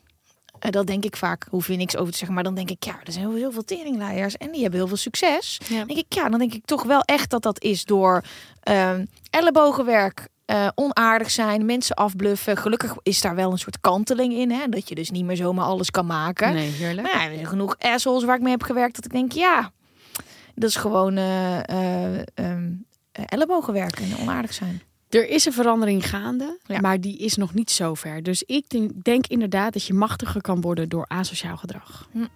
Uh, 0.64 0.70
dat 0.70 0.86
denk 0.86 1.04
ik 1.04 1.16
vaak, 1.16 1.46
hoef 1.50 1.66
je 1.66 1.76
niks 1.76 1.96
over 1.96 2.12
te 2.12 2.18
zeggen. 2.18 2.34
Maar 2.34 2.44
dan 2.44 2.54
denk 2.54 2.70
ik, 2.70 2.84
ja, 2.84 3.00
er 3.04 3.12
zijn 3.12 3.28
heel, 3.28 3.36
heel 3.36 3.52
veel 3.52 3.64
teringleiers 3.64 4.36
en 4.36 4.50
die 4.50 4.60
hebben 4.60 4.78
heel 4.78 4.88
veel 4.88 4.96
succes. 4.96 5.60
Ja. 5.68 5.78
Dan 5.78 5.86
denk 5.86 5.98
ik, 5.98 6.12
ja, 6.14 6.28
dan 6.28 6.38
denk 6.38 6.54
ik 6.54 6.64
toch 6.64 6.82
wel 6.82 7.00
echt 7.00 7.30
dat 7.30 7.42
dat 7.42 7.62
is 7.62 7.84
door 7.84 8.22
um, 8.70 9.08
ellebogenwerk, 9.30 10.28
uh, 10.46 10.68
onaardig 10.74 11.30
zijn, 11.30 11.64
mensen 11.64 11.96
afbluffen. 11.96 12.56
Gelukkig 12.56 12.94
is 13.02 13.20
daar 13.20 13.34
wel 13.34 13.52
een 13.52 13.58
soort 13.58 13.80
kanteling 13.80 14.32
in, 14.32 14.50
hè? 14.50 14.68
dat 14.68 14.88
je 14.88 14.94
dus 14.94 15.10
niet 15.10 15.24
meer 15.24 15.36
zomaar 15.36 15.64
alles 15.64 15.90
kan 15.90 16.06
maken. 16.06 16.54
Nee, 16.54 16.70
heerlijk. 16.70 17.02
Maar 17.02 17.22
ja, 17.22 17.28
er 17.28 17.34
zijn 17.34 17.46
genoeg 17.46 17.76
assholes 17.78 18.24
waar 18.24 18.36
ik 18.36 18.42
mee 18.42 18.52
heb 18.52 18.62
gewerkt 18.62 18.94
dat 18.94 19.04
ik 19.04 19.12
denk, 19.12 19.32
ja, 19.32 19.72
dat 20.54 20.68
is 20.68 20.76
gewoon 20.76 21.16
uh, 21.16 21.58
uh, 21.70 22.18
um, 22.34 22.86
ellebogenwerk 23.12 24.00
en 24.00 24.18
onaardig 24.20 24.52
zijn. 24.52 24.82
Er 25.14 25.28
is 25.28 25.44
een 25.44 25.52
verandering 25.52 26.08
gaande, 26.08 26.58
ja. 26.66 26.80
maar 26.80 27.00
die 27.00 27.18
is 27.18 27.36
nog 27.36 27.54
niet 27.54 27.70
zo 27.70 27.94
ver. 27.94 28.22
Dus 28.22 28.42
ik 28.42 28.68
denk, 28.68 29.04
denk, 29.04 29.26
inderdaad 29.26 29.72
dat 29.72 29.84
je 29.84 29.94
machtiger 29.94 30.40
kan 30.40 30.60
worden 30.60 30.88
door 30.88 31.04
asociaal 31.08 31.56
gedrag. 31.56 32.08
Hm. 32.12 32.26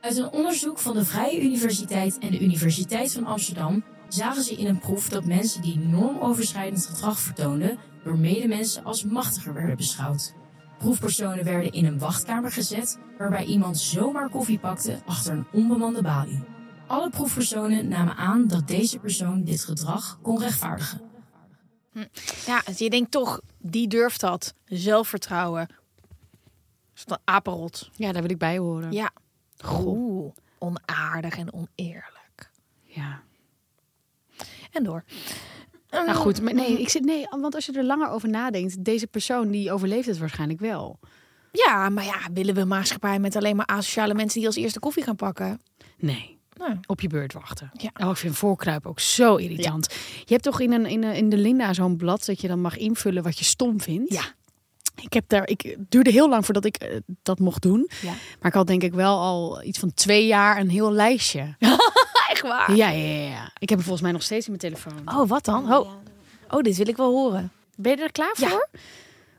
Uit 0.00 0.16
een 0.16 0.30
onderzoek 0.30 0.78
van 0.78 0.94
de 0.94 1.04
Vrije 1.04 1.42
Universiteit 1.42 2.18
en 2.18 2.30
de 2.30 2.40
Universiteit 2.40 3.12
van 3.12 3.26
Amsterdam 3.26 3.84
zagen 4.08 4.42
ze 4.42 4.54
in 4.54 4.66
een 4.66 4.78
proef 4.78 5.08
dat 5.08 5.24
mensen 5.24 5.62
die 5.62 5.78
normoverschrijdend 5.78 6.86
gedrag 6.86 7.18
vertoonden, 7.20 7.78
door 8.04 8.18
medemensen 8.18 8.84
als 8.84 9.04
machtiger 9.04 9.54
werden 9.54 9.76
beschouwd. 9.76 10.34
Proefpersonen 10.78 11.44
werden 11.44 11.72
in 11.72 11.84
een 11.84 11.98
wachtkamer 11.98 12.52
gezet, 12.52 12.98
waarbij 13.18 13.44
iemand 13.44 13.78
zomaar 13.78 14.30
koffie 14.30 14.58
pakte 14.58 14.98
achter 15.06 15.32
een 15.32 15.46
onbemande 15.52 16.02
balie. 16.02 16.42
Alle 16.86 17.10
proefpersonen 17.10 17.88
namen 17.88 18.16
aan 18.16 18.46
dat 18.46 18.68
deze 18.68 18.98
persoon 18.98 19.44
dit 19.44 19.64
gedrag 19.64 20.18
kon 20.22 20.38
rechtvaardigen. 20.38 21.09
Ja, 22.46 22.62
je 22.76 22.90
denkt 22.90 23.10
toch, 23.10 23.40
die 23.58 23.88
durft 23.88 24.20
dat. 24.20 24.54
Zelfvertrouwen. 24.64 25.68
Is 26.94 27.04
dat 27.04 27.18
een 27.18 27.34
apenrot? 27.34 27.90
Ja, 27.92 28.12
daar 28.12 28.22
wil 28.22 28.30
ik 28.30 28.38
bij 28.38 28.58
horen. 28.58 28.92
Ja. 28.92 29.10
Oeh, 29.70 30.32
onaardig 30.58 31.36
en 31.36 31.52
oneerlijk. 31.52 32.50
Ja. 32.82 33.22
En 34.70 34.84
door. 34.84 35.04
Nou 35.90 36.14
goed, 36.14 36.42
maar 36.42 36.54
nee, 36.54 36.80
ik 36.80 36.88
zit 36.88 37.04
nee, 37.04 37.26
want 37.30 37.54
als 37.54 37.66
je 37.66 37.72
er 37.72 37.84
langer 37.84 38.08
over 38.08 38.28
nadenkt, 38.28 38.84
deze 38.84 39.06
persoon 39.06 39.50
die 39.50 39.72
overleeft 39.72 40.06
het 40.06 40.18
waarschijnlijk 40.18 40.60
wel. 40.60 40.98
Ja, 41.52 41.88
maar 41.88 42.04
ja, 42.04 42.18
willen 42.32 42.54
we 42.54 42.60
een 42.60 42.68
maatschappij 42.68 43.18
met 43.18 43.36
alleen 43.36 43.56
maar 43.56 43.66
asociale 43.66 44.14
mensen 44.14 44.38
die 44.38 44.46
als 44.46 44.56
eerste 44.56 44.78
koffie 44.78 45.02
gaan 45.02 45.16
pakken? 45.16 45.60
Nee. 45.98 46.39
Nee. 46.68 46.78
Op 46.86 47.00
je 47.00 47.08
beurt 47.08 47.32
wachten. 47.32 47.70
Ja. 47.72 47.90
Oh, 48.04 48.10
ik 48.10 48.16
vind 48.16 48.36
voorkruipen 48.36 48.90
ook 48.90 49.00
zo 49.00 49.36
irritant. 49.36 49.86
Ja. 49.90 49.96
Je 50.18 50.32
hebt 50.32 50.42
toch 50.42 50.60
in, 50.60 50.72
een, 50.72 50.86
in, 50.86 51.04
een, 51.04 51.14
in 51.14 51.28
de 51.28 51.36
Linda 51.36 51.72
zo'n 51.72 51.96
blad 51.96 52.24
dat 52.24 52.40
je 52.40 52.48
dan 52.48 52.60
mag 52.60 52.76
invullen 52.76 53.22
wat 53.22 53.38
je 53.38 53.44
stom 53.44 53.80
vindt. 53.80 54.12
Ja. 54.12 54.22
Ik 55.02 55.12
heb 55.12 55.24
daar, 55.26 55.48
ik 55.48 55.60
het 55.62 55.90
duurde 55.90 56.10
heel 56.10 56.28
lang 56.28 56.44
voordat 56.44 56.64
ik 56.64 56.84
uh, 56.84 56.96
dat 57.22 57.38
mocht 57.38 57.62
doen. 57.62 57.90
Ja. 58.02 58.12
Maar 58.40 58.50
ik 58.50 58.54
had 58.54 58.66
denk 58.66 58.82
ik 58.82 58.92
wel 58.92 59.18
al 59.18 59.62
iets 59.62 59.78
van 59.78 59.94
twee 59.94 60.26
jaar 60.26 60.60
een 60.60 60.70
heel 60.70 60.92
lijstje. 60.92 61.56
Echt 62.30 62.42
waar? 62.42 62.74
Ja, 62.74 62.88
ja, 62.88 63.06
ja, 63.06 63.28
ja. 63.28 63.50
Ik 63.58 63.68
heb 63.68 63.78
hem 63.78 63.80
volgens 63.80 64.02
mij 64.02 64.12
nog 64.12 64.22
steeds 64.22 64.46
in 64.48 64.56
mijn 64.58 64.74
telefoon. 64.74 65.18
Oh, 65.18 65.28
wat 65.28 65.44
dan? 65.44 65.72
Oh, 65.74 65.90
oh 66.50 66.60
dit 66.60 66.76
wil 66.76 66.88
ik 66.88 66.96
wel 66.96 67.12
horen. 67.12 67.52
Ben 67.76 67.96
je 67.96 68.02
er 68.02 68.12
klaar 68.12 68.34
voor? 68.34 68.68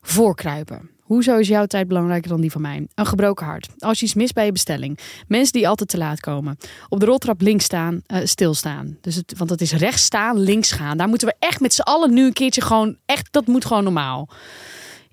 Voorkruipen. 0.02 0.90
Hoezo 1.12 1.38
is 1.38 1.48
jouw 1.48 1.66
tijd 1.66 1.88
belangrijker 1.88 2.30
dan 2.30 2.42
die 2.42 2.52
van 2.52 2.62
mij? 2.62 2.88
Een 2.96 3.06
gebroken 3.06 3.46
hart. 3.46 3.70
Als 3.80 4.00
je 4.00 4.06
iets 4.06 4.14
mist 4.14 4.34
bij 4.34 4.46
je 4.46 4.52
bestelling. 4.52 5.00
Mensen 5.28 5.54
die 5.54 5.68
altijd 5.68 5.90
te 5.90 5.98
laat 5.98 6.20
komen. 6.20 6.58
Op 6.90 7.00
de 7.00 7.06
roltrap 7.06 7.42
links 7.42 7.66
staan, 7.66 8.02
eh, 8.06 8.20
stilstaan. 8.24 8.98
Dus 9.02 9.16
het, 9.16 9.34
want 9.38 9.50
het 9.50 9.62
is 9.62 9.72
rechts 9.72 10.04
staan, 10.04 10.40
links 10.40 10.72
gaan. 10.72 10.98
Daar 10.98 11.08
moeten 11.08 11.28
we 11.28 11.36
echt 11.40 11.60
met 11.60 11.74
z'n 11.74 11.82
allen 11.82 12.14
nu 12.14 12.26
een 12.26 12.34
keertje 12.34 12.62
gewoon... 12.62 12.98
Echt, 13.06 13.28
dat 13.32 13.48
moet 13.48 13.66
gewoon 13.66 13.84
normaal. 13.84 14.30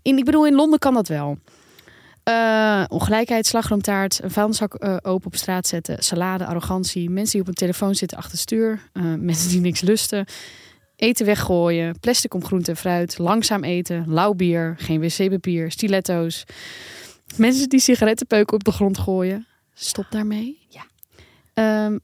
In, 0.03 0.19
ik 0.19 0.25
bedoel, 0.25 0.47
in 0.47 0.55
Londen 0.55 0.79
kan 0.79 0.95
dat 0.95 1.09
wel. 1.09 1.39
Eh, 2.23 2.85
ongelijkheid, 2.89 3.47
slagroomtaart, 3.47 4.23
een 4.23 4.31
vuilniszak 4.31 4.75
eh, 4.75 4.97
open 5.03 5.27
op 5.27 5.37
straat 5.37 5.67
zetten, 5.67 6.03
salade, 6.03 6.47
arrogantie, 6.47 7.11
mensen 7.11 7.33
die 7.33 7.41
op 7.41 7.49
een 7.49 7.55
telefoon 7.55 7.95
zitten 7.95 8.19
achter 8.19 8.39
stuur, 8.39 8.91
mensen 9.31 9.49
die 9.49 9.61
niks 9.61 9.81
lusten, 9.81 10.27
eten 10.99 11.27
weggooien, 11.27 12.01
plastic 12.01 12.35
om 12.35 12.45
groente 12.45 12.71
en 12.71 12.77
fruit, 12.77 13.19
langzaam 13.19 13.65
eten, 13.65 14.05
lauw 14.09 14.33
bier, 14.33 14.75
geen 14.79 15.01
wc-papier, 15.01 15.71
stiletto's, 15.71 16.45
mensen 17.37 17.69
die 17.69 17.81
sigarettenpeuken 17.81 18.55
op 18.55 18.65
de 18.65 18.73
grond 18.73 18.99
gooien. 18.99 19.47
Stop 19.75 20.07
daarmee. 20.11 20.59
Ja. 20.69 20.87
Ehm, 21.55 21.99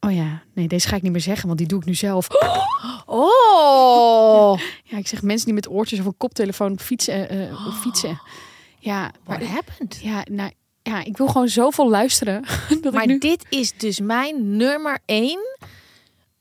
oh 0.00 0.14
ja, 0.14 0.42
nee, 0.54 0.68
deze 0.68 0.88
ga 0.88 0.96
ik 0.96 1.02
niet 1.02 1.12
meer 1.12 1.20
zeggen, 1.20 1.46
want 1.46 1.58
die 1.58 1.68
doe 1.68 1.80
ik 1.80 1.86
nu 1.86 1.94
zelf. 1.94 2.28
Oh, 3.10 4.60
Ja, 4.90 4.98
ik 4.98 5.06
zeg 5.06 5.22
mensen 5.22 5.46
die 5.46 5.54
met 5.54 5.70
oortjes 5.70 5.98
of 6.00 6.06
een 6.06 6.16
koptelefoon 6.16 6.72
op 6.72 6.80
fietsen. 6.80 7.50
op 7.66 7.72
fietsen. 7.82 8.20
Ja, 8.78 9.12
what 9.24 9.38
maar 9.40 9.48
happened? 9.48 9.98
Ja, 10.02 10.24
nou, 10.30 10.50
ja, 10.82 11.04
ik 11.04 11.16
wil 11.16 11.26
gewoon 11.26 11.48
zoveel 11.48 11.88
luisteren. 11.88 12.44
Dat 12.82 12.92
Maar 12.92 13.02
ik 13.02 13.08
nu, 13.08 13.18
dit 13.18 13.46
is 13.48 13.72
dus 13.76 14.00
mijn 14.00 14.56
nummer 14.56 14.98
één 15.04 15.58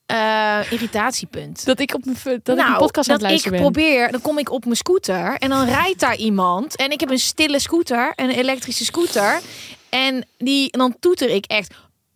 eh, 0.07 0.71
irritatiepunt. 0.71 1.65
dat 1.65 1.79
ik 1.79 1.93
op 1.93 2.05
mijn 2.05 2.17
dat 2.43 2.57
ik 2.57 2.65
een 2.67 2.77
podcast 2.77 3.09
aan 3.09 3.23
het 3.23 3.45
ik 3.45 3.51
ben. 3.51 3.59
probeer, 3.59 4.11
dan 4.11 4.21
kom 4.21 4.37
ik 4.37 4.51
op 4.51 4.63
mijn 4.63 4.75
scooter 4.77 5.35
en 5.37 5.49
dan 5.49 5.65
rijdt 5.65 5.99
daar 5.99 6.15
iemand. 6.15 6.75
En 6.75 6.91
ik 6.91 6.99
heb 6.99 7.09
een 7.09 7.19
stille 7.19 7.59
scooter, 7.59 8.13
een 8.15 8.29
elektrische 8.29 8.85
scooter. 8.85 9.39
En, 9.89 10.25
die, 10.37 10.71
en 10.71 10.79
dan 10.79 10.95
toeter 10.99 11.29
ik 11.29 11.45
echt. 11.45 11.73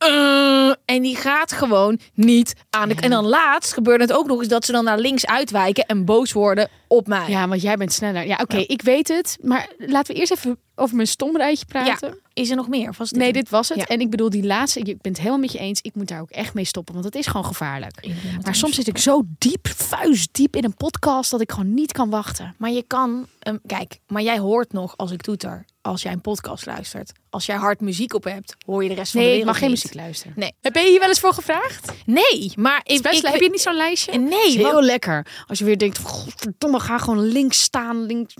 "Uh," 0.08 0.74
en 0.86 1.02
die 1.02 1.16
gaat 1.16 1.52
gewoon 1.52 2.00
niet 2.14 2.54
aan 2.70 2.90
de. 2.90 2.96
En 2.96 3.10
dan 3.10 3.26
laatst 3.26 3.74
gebeurde 3.74 4.04
het 4.04 4.14
ook 4.14 4.28
nog 4.28 4.40
eens 4.40 4.48
dat 4.48 4.66
ze 4.66 4.72
dan 4.72 4.84
naar 4.84 5.00
links 5.00 5.26
uitwijken 5.26 5.86
en 5.86 6.06
boos 6.06 6.32
worden 6.32 6.70
op 6.88 7.08
mij. 7.08 7.30
Ja, 7.30 7.48
want 7.48 7.62
jij 7.62 7.76
bent 7.76 7.94
sneller. 7.94 8.28
Ja, 8.28 8.40
oké, 8.42 8.58
ik 8.58 8.82
weet 8.82 9.08
het. 9.08 9.38
Maar 9.42 9.68
laten 9.78 10.14
we 10.14 10.20
eerst 10.20 10.32
even 10.32 10.58
over 10.76 10.96
mijn 10.96 11.08
stomrijtje 11.08 11.66
praten. 11.66 12.20
Is 12.34 12.50
er 12.50 12.56
nog 12.56 12.68
meer? 12.68 12.96
Nee, 13.10 13.34
dit 13.34 13.50
was 13.50 13.70
het. 13.70 13.78
Ja. 13.78 13.86
En 13.86 14.00
ik 14.00 14.10
bedoel, 14.10 14.30
die 14.30 14.44
laatste, 14.46 14.80
ik 14.80 14.86
ben 14.86 15.12
het 15.12 15.18
helemaal 15.18 15.40
met 15.40 15.52
je 15.52 15.58
eens. 15.60 15.82
Ik 15.82 15.96
moet 15.96 16.08
daar 16.08 16.22
ook 16.22 16.30
echt 16.30 16.54
mee 16.54 16.66
stoppen, 16.66 16.94
want 16.94 17.06
het 17.06 17.16
is 17.16 17.28
gewoon 17.28 17.46
gevaarlijk. 17.46 18.08
Maar 18.42 18.56
soms 18.56 18.76
zit 18.76 18.88
ik 18.88 18.98
zo 18.98 19.22
diep, 19.38 19.68
vuistdiep 19.68 20.56
in 20.56 20.64
een 20.64 20.76
podcast 20.76 21.32
dat 21.32 21.42
ik 21.42 21.52
gewoon 21.52 21.74
niet 21.74 21.92
kan 21.92 22.10
wachten. 22.10 22.56
Maar 22.58 22.72
je 22.72 22.84
kan, 22.88 23.28
ehm, 23.40 23.58
kijk, 23.66 24.00
maar 24.08 24.22
jij 24.22 24.40
hoort 24.40 24.74
nog 24.74 24.94
als 24.98 25.12
ik 25.12 25.22
toeter, 25.22 25.66
als 25.82 26.02
jij 26.02 26.12
een 26.12 26.22
podcast 26.22 26.66
luistert. 26.66 27.12
Als 27.30 27.46
jij 27.46 27.56
hard 27.56 27.82
muziek 27.82 28.14
op 28.14 28.24
hebt, 28.24 28.56
hoor 28.66 28.84
je 28.84 28.90
de 28.90 28.96
rest 28.96 29.12
van 29.12 29.20
de 29.22 29.26
Nee, 29.28 29.36
ik 29.38 29.42
wereld 29.44 29.60
mag 29.60 29.70
geen 29.70 29.74
niet. 29.74 29.84
muziek 29.84 30.00
luisteren. 30.02 30.34
Nee. 30.38 30.54
Heb 30.62 30.76
je 30.76 30.82
hier 30.90 31.00
wel 31.00 31.10
eens 31.10 31.20
voor 31.20 31.34
gevraagd? 31.34 31.92
Nee, 32.06 32.52
maar 32.56 32.82
ik, 32.84 33.02
Best, 33.02 33.24
ik, 33.24 33.32
heb 33.32 33.42
je 33.42 33.50
niet 33.50 33.62
zo'n 33.62 33.76
lijstje? 33.76 34.18
Nee, 34.20 34.38
Het 34.40 34.48
is 34.48 34.56
heel 34.56 34.72
want- 34.74 34.86
lekker. 34.86 35.28
Als 35.48 35.60
je 35.60 35.66
weer 35.66 35.78
denkt, 35.78 35.98
godverdomme, 35.98 36.80
ga 36.80 36.98
gewoon 36.98 37.20
links 37.28 37.62
staan. 37.62 38.06
Links, 38.06 38.34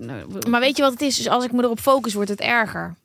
maar 0.50 0.60
weet 0.60 0.78
je 0.78 0.84
wat 0.84 0.92
het 0.92 1.02
is? 1.02 1.16
Dus 1.18 1.28
als 1.30 1.44
ik 1.46 1.52
me 1.52 1.64
erop 1.64 1.80
focus, 1.80 2.14
wordt 2.26 2.42
het 2.42 2.50
erger. 2.50 2.96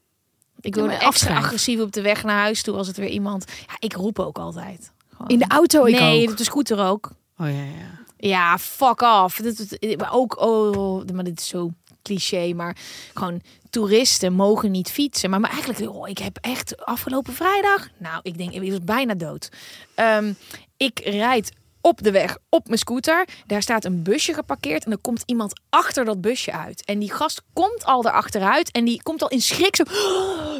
Ik 0.61 0.75
word 0.75 0.87
maar 0.87 0.99
extra 0.99 1.37
agressief 1.37 1.81
op 1.81 1.93
de 1.93 2.03
weg 2.03 2.23
naar 2.23 2.39
huis 2.41 2.63
toe 2.63 2.77
als 2.77 2.87
het 2.87 2.97
weer 2.97 3.09
iemand. 3.09 3.45
Ja, 3.67 3.77
ik 3.79 3.93
roep 3.93 4.19
ook 4.19 4.39
altijd. 4.39 4.93
Gewoon. 5.11 5.29
in 5.29 5.39
de 5.39 5.45
auto 5.49 5.85
ik 5.85 5.99
nee, 5.99 6.25
ook. 6.25 6.31
op 6.31 6.37
de 6.37 6.45
scooter 6.45 6.79
ook. 6.79 7.11
Oh 7.39 7.47
ja, 7.47 7.63
ja. 7.63 8.05
Ja, 8.17 8.59
fuck 8.59 9.01
off. 9.01 9.37
Dit, 9.37 9.81
dit- 9.81 9.99
maar 10.01 10.13
ook, 10.13 10.41
oh, 10.41 11.05
maar 11.13 11.25
dit 11.25 11.41
is 11.41 11.49
zo 11.49 11.71
cliché, 12.03 12.53
maar 12.55 12.77
gewoon 13.15 13.41
toeristen 13.71 14.33
mogen 14.33 14.71
niet 14.71 14.91
fietsen. 14.91 15.31
Maar, 15.31 15.41
maar 15.41 15.51
eigenlijk, 15.51 15.95
oh, 15.95 16.09
ik 16.09 16.19
heb 16.19 16.39
echt 16.41 16.85
afgelopen 16.85 17.35
vrijdag, 17.35 17.89
nou, 17.99 18.21
ik 18.23 18.39
denk, 18.39 18.53
ik 18.53 18.71
was 18.71 18.85
bijna 18.85 19.15
dood. 19.15 19.49
Ehm, 19.95 20.33
ik 20.77 20.99
rijd 21.05 21.53
op 21.87 22.03
de 22.03 22.11
weg 22.11 22.39
op 22.49 22.67
mijn 22.67 22.79
scooter. 22.79 23.29
Daar 23.47 23.63
staat 23.63 23.85
een 23.85 24.03
busje 24.03 24.35
geparkeerd 24.35 24.85
en 24.85 24.91
er 24.91 24.99
komt 24.99 25.23
iemand 25.27 25.61
achter 25.69 26.05
dat 26.05 26.21
busje 26.21 26.53
uit. 26.53 26.85
En 26.85 26.99
die 26.99 27.13
gast 27.13 27.43
komt 27.53 27.85
al 27.85 28.07
erachteruit 28.07 28.71
en 28.71 28.85
die 28.85 29.03
komt 29.03 29.23
al 29.23 29.29
in 29.29 29.41
schrik 29.41 29.77
zo, 29.77 29.85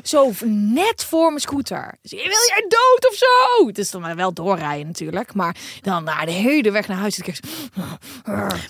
zo 0.43 0.47
net 0.49 1.05
voor 1.05 1.29
mijn 1.29 1.41
scooter. 1.41 1.99
Dus, 2.03 2.11
wil 2.11 2.23
jij 2.23 2.65
dood 2.69 3.11
of 3.11 3.15
zo? 3.15 3.67
Het 3.67 3.79
is 3.79 3.91
dan 3.91 4.01
maar 4.01 4.17
wel 4.17 4.33
doorrijden 4.33 4.87
natuurlijk, 4.87 5.35
maar 5.35 5.57
dan 5.83 6.05
naar 6.05 6.27
de 6.27 6.33
hele 6.33 6.71
weg 6.71 6.89
naar 6.89 6.99
huis. 6.99 7.15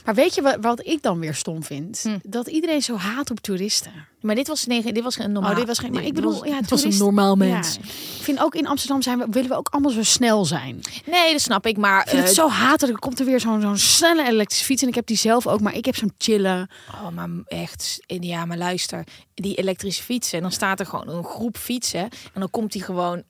Maar 0.05 0.14
weet 0.14 0.35
je 0.35 0.42
wat, 0.42 0.57
wat 0.61 0.87
ik 0.87 1.03
dan 1.03 1.19
weer 1.19 1.35
stom 1.35 1.62
vind? 1.62 2.01
Hm. 2.03 2.19
Dat 2.23 2.47
iedereen 2.47 2.83
zo 2.83 2.97
haat 2.97 3.31
op 3.31 3.40
toeristen. 3.40 3.92
Maar 4.27 4.35
dit 4.35 4.49
was, 4.49 4.67
nee, 4.67 4.93
dit 4.93 5.03
was 5.03 5.19
een 5.19 5.33
normaal. 5.33 5.51
Oh, 5.51 5.57
dit 5.57 5.67
was 5.67 5.79
geen. 5.79 5.93
Maar 5.93 6.05
ik 6.05 6.15
bedoel, 6.15 6.39
was- 6.41 6.49
ja, 6.49 6.61
dit 6.61 6.71
was 6.71 6.83
een 6.85 6.97
normaal 6.99 7.39
Ja. 7.43 7.53
mens. 7.55 7.77
Ik 7.77 8.23
vind 8.23 8.41
ook 8.41 8.55
in 8.55 8.67
Amsterdam 8.67 9.03
zijn 9.03 9.19
we, 9.19 9.27
willen 9.31 9.51
we 9.51 9.57
ook 9.57 9.69
allemaal 9.71 9.91
zo 9.93 10.03
snel 10.03 10.45
zijn. 10.45 10.81
Nee, 11.07 11.33
dat 11.33 11.41
snap 11.41 11.67
ik. 11.67 11.77
Maar 11.77 12.07
vind 12.09 12.21
het 12.23 12.29
eh, 12.31 12.35
zo 12.35 12.49
hatelijk. 12.49 12.95
Er 12.95 13.01
komt 13.01 13.19
er 13.21 13.27
weer 13.27 13.41
zo'n 13.41 13.61
zo'n 13.61 13.77
snelle 13.79 14.27
elektrische 14.27 14.65
fiets. 14.65 14.83
En 14.83 14.89
ik 14.89 14.95
heb 14.95 15.07
die 15.07 15.17
zelf 15.17 15.47
ook, 15.47 15.61
maar 15.61 15.75
ik 15.75 15.85
heb 15.85 15.97
zo'n 15.97 16.12
chillen. 16.19 16.71
Oh, 16.95 17.09
maar 17.09 17.29
echt. 17.47 17.99
Ja, 18.07 18.45
maar 18.45 18.57
luister. 18.59 19.05
Die 19.35 19.55
elektrische 19.55 20.03
fietsen. 20.03 20.43
Dan 20.43 20.53
staat 20.53 20.81
er 20.81 20.87
gewoon 20.87 21.09
een 21.09 21.25
groep 21.25 21.57
fietsen. 21.57 22.01
En 22.33 22.41
dan 22.41 22.51
komt 22.51 22.73
hij 22.75 22.83
gewoon 22.83 23.23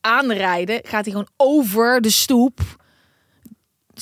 aanrijden. 0.00 0.80
Gaat 0.82 1.04
hij 1.04 1.12
gewoon 1.12 1.28
over 1.36 2.00
de 2.00 2.10
stoep. 2.10 2.60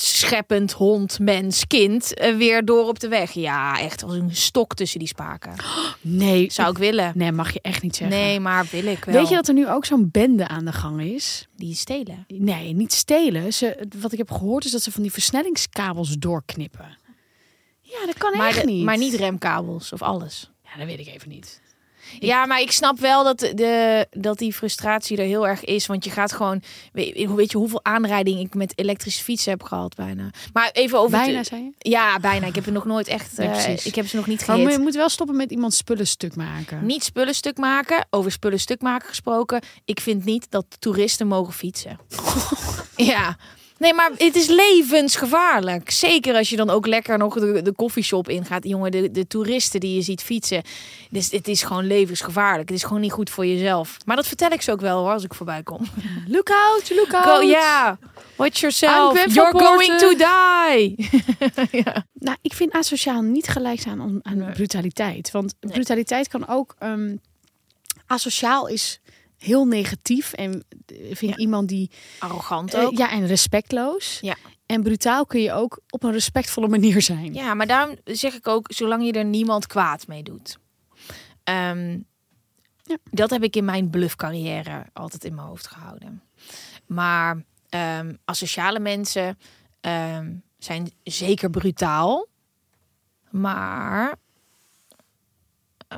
Scheppend 0.00 0.72
hond, 0.72 1.18
mens, 1.18 1.66
kind. 1.66 2.14
eh, 2.14 2.36
weer 2.36 2.64
door 2.64 2.88
op 2.88 2.98
de 3.00 3.08
weg. 3.08 3.32
Ja, 3.32 3.80
echt 3.80 4.02
als 4.02 4.12
een 4.14 4.36
stok 4.36 4.74
tussen 4.74 4.98
die 4.98 5.08
spaken. 5.08 5.54
Nee, 6.00 6.50
Zou 6.52 6.70
ik 6.70 6.78
willen. 6.78 7.12
nee, 7.14 7.32
mag 7.32 7.52
je 7.52 7.60
echt 7.62 7.82
niet 7.82 7.96
zeggen. 7.96 8.18
Nee, 8.18 8.40
maar 8.40 8.66
wil 8.70 8.84
ik 8.86 9.04
wel. 9.04 9.14
Weet 9.14 9.28
je 9.28 9.34
dat 9.34 9.48
er 9.48 9.54
nu 9.54 9.68
ook 9.68 9.84
zo'n 9.84 10.08
bende 10.12 10.48
aan 10.48 10.64
de 10.64 10.72
gang 10.72 11.00
is? 11.02 11.46
Die 11.56 11.74
stelen. 11.74 12.24
Nee, 12.28 12.72
niet 12.72 12.92
stelen. 12.92 13.52
Ze, 13.52 13.86
wat 14.00 14.12
ik 14.12 14.18
heb 14.18 14.30
gehoord 14.30 14.64
is 14.64 14.70
dat 14.70 14.82
ze 14.82 14.92
van 14.92 15.02
die 15.02 15.12
versnellingskabels 15.12 16.14
doorknippen. 16.18 16.98
Ja, 17.80 18.06
dat 18.06 18.18
kan 18.18 18.36
Maar, 18.36 18.48
echt 18.48 18.60
de- 18.60 18.66
niet. 18.66 18.84
maar 18.84 18.98
niet 18.98 19.14
remkabels 19.14 19.92
of 19.92 20.02
alles. 20.02 20.50
Ja, 20.64 20.78
dat 20.78 20.86
weet 20.86 20.98
ik 20.98 21.06
even 21.06 21.28
niet. 21.28 21.60
Ja, 22.18 22.46
maar 22.46 22.60
ik 22.60 22.70
snap 22.72 22.98
wel 22.98 23.24
dat, 23.24 23.38
de, 23.38 24.06
dat 24.10 24.38
die 24.38 24.52
frustratie 24.52 25.16
er 25.18 25.24
heel 25.26 25.48
erg 25.48 25.64
is. 25.64 25.86
Want 25.86 26.04
je 26.04 26.10
gaat 26.10 26.32
gewoon... 26.32 26.62
Weet, 26.92 27.30
weet 27.34 27.50
je 27.50 27.58
hoeveel 27.58 27.84
aanrijding 27.84 28.40
ik 28.40 28.54
met 28.54 28.72
elektrische 28.78 29.22
fietsen 29.24 29.50
heb 29.50 29.62
gehad 29.62 29.94
bijna. 29.94 30.30
Maar 30.52 30.70
even 30.72 30.98
over... 30.98 31.10
Bijna, 31.18 31.36
het- 31.38 31.46
zei 31.46 31.62
je? 31.78 31.90
ja, 31.90 32.18
bijna. 32.20 32.46
Ik 32.46 32.54
heb 32.54 32.66
er 32.66 32.72
nog 32.72 32.84
nooit 32.84 33.08
echt... 33.08 33.36
Nee, 33.36 33.48
eh, 33.48 33.86
ik 33.86 33.94
heb 33.94 34.06
ze 34.06 34.16
nog 34.16 34.26
niet 34.26 34.46
Maar 34.46 34.56
gehit. 34.56 34.72
je 34.72 34.78
moet 34.78 34.94
wel 34.94 35.08
stoppen 35.08 35.36
met 35.36 35.50
iemand 35.50 35.74
spullen 35.74 36.06
stuk 36.06 36.36
maken. 36.36 36.86
Niet 36.86 37.04
spullen 37.04 37.34
stuk 37.34 37.56
maken. 37.56 38.06
Over 38.10 38.32
spullen 38.32 38.60
stuk 38.60 38.80
maken 38.80 39.08
gesproken. 39.08 39.62
Ik 39.84 40.00
vind 40.00 40.24
niet 40.24 40.46
dat 40.50 40.66
toeristen 40.78 41.26
mogen 41.26 41.52
fietsen. 41.52 41.98
ja. 42.96 43.36
Nee, 43.78 43.94
maar 43.94 44.10
het 44.16 44.36
is 44.36 44.46
levensgevaarlijk. 44.46 45.90
Zeker 45.90 46.34
als 46.34 46.50
je 46.50 46.56
dan 46.56 46.70
ook 46.70 46.86
lekker 46.86 47.18
nog 47.18 47.34
de, 47.34 47.62
de 47.62 47.72
koffieshop 47.72 48.28
ingaat. 48.28 48.64
Jongen, 48.64 48.90
de, 48.90 49.10
de 49.10 49.26
toeristen 49.26 49.80
die 49.80 49.94
je 49.94 50.02
ziet 50.02 50.22
fietsen. 50.22 50.62
Dus 51.10 51.30
het 51.30 51.48
is 51.48 51.62
gewoon 51.62 51.86
levensgevaarlijk. 51.86 52.68
Het 52.68 52.78
is 52.78 52.84
gewoon 52.84 53.00
niet 53.00 53.12
goed 53.12 53.30
voor 53.30 53.46
jezelf. 53.46 53.96
Maar 54.04 54.16
dat 54.16 54.26
vertel 54.26 54.50
ik 54.50 54.62
ze 54.62 54.72
ook 54.72 54.80
wel 54.80 54.98
hoor, 55.00 55.12
als 55.12 55.24
ik 55.24 55.34
voorbij 55.34 55.62
kom. 55.62 55.80
Look 56.26 56.50
out, 56.50 56.90
look 56.96 57.14
out. 57.14 57.24
Go, 57.24 57.40
ja. 57.40 57.98
Watch 58.36 58.60
yourself. 58.60 59.34
You're 59.34 59.58
going 59.58 59.98
to 59.98 60.08
die. 60.08 61.08
Nou, 62.18 62.36
ik 62.42 62.52
vind 62.52 62.72
asociaal 62.72 63.22
niet 63.22 63.48
gelijk 63.48 63.86
aan, 63.86 64.20
aan 64.22 64.36
Nee. 64.38 64.50
brutaliteit. 64.52 65.30
Want 65.30 65.54
Nee. 65.60 65.72
brutaliteit 65.72 66.28
kan 66.28 66.48
ook... 66.48 66.74
ehm, 66.78 67.16
asociaal 68.06 68.66
is 68.68 69.00
heel 69.38 69.64
negatief. 69.64 70.32
En 70.32 70.64
eh, 70.86 70.96
vind 71.14 71.32
ik 71.32 71.38
iemand 71.38 71.68
die... 71.68 71.90
Arrogant 72.18 72.74
eh, 72.74 72.84
ook. 72.84 72.96
ja, 72.96 73.10
en 73.10 73.26
respectloos. 73.26 74.18
Ja. 74.20 74.36
En 74.66 74.82
brutaal 74.82 75.26
kun 75.26 75.40
je 75.40 75.52
ook 75.52 75.80
op 75.90 76.02
een 76.02 76.12
respectvolle 76.12 76.68
manier 76.68 77.02
zijn. 77.02 77.34
Ja, 77.34 77.54
maar 77.54 77.66
daarom 77.66 77.96
zeg 78.04 78.34
ik 78.34 78.48
ook, 78.48 78.66
zolang 78.72 79.04
je 79.04 79.12
er 79.12 79.24
niemand 79.24 79.66
kwaad 79.66 80.06
mee 80.06 80.22
doet. 80.22 80.58
Ehm, 81.44 81.98
Ja. 82.82 82.96
Dat 83.10 83.30
heb 83.30 83.42
ik 83.42 83.56
in 83.56 83.64
mijn 83.64 83.90
bluffcarrière 83.90 84.86
altijd 84.92 85.24
in 85.24 85.34
mijn 85.34 85.46
hoofd 85.46 85.66
gehouden. 85.66 86.22
Maar 86.86 87.44
ehm 87.68 88.14
asociale 88.24 88.78
mensen 88.78 89.38
ehm, 89.80 90.34
zijn 90.58 90.92
zeker 91.02 91.50
brutaal, 91.50 92.26
maar 93.30 94.14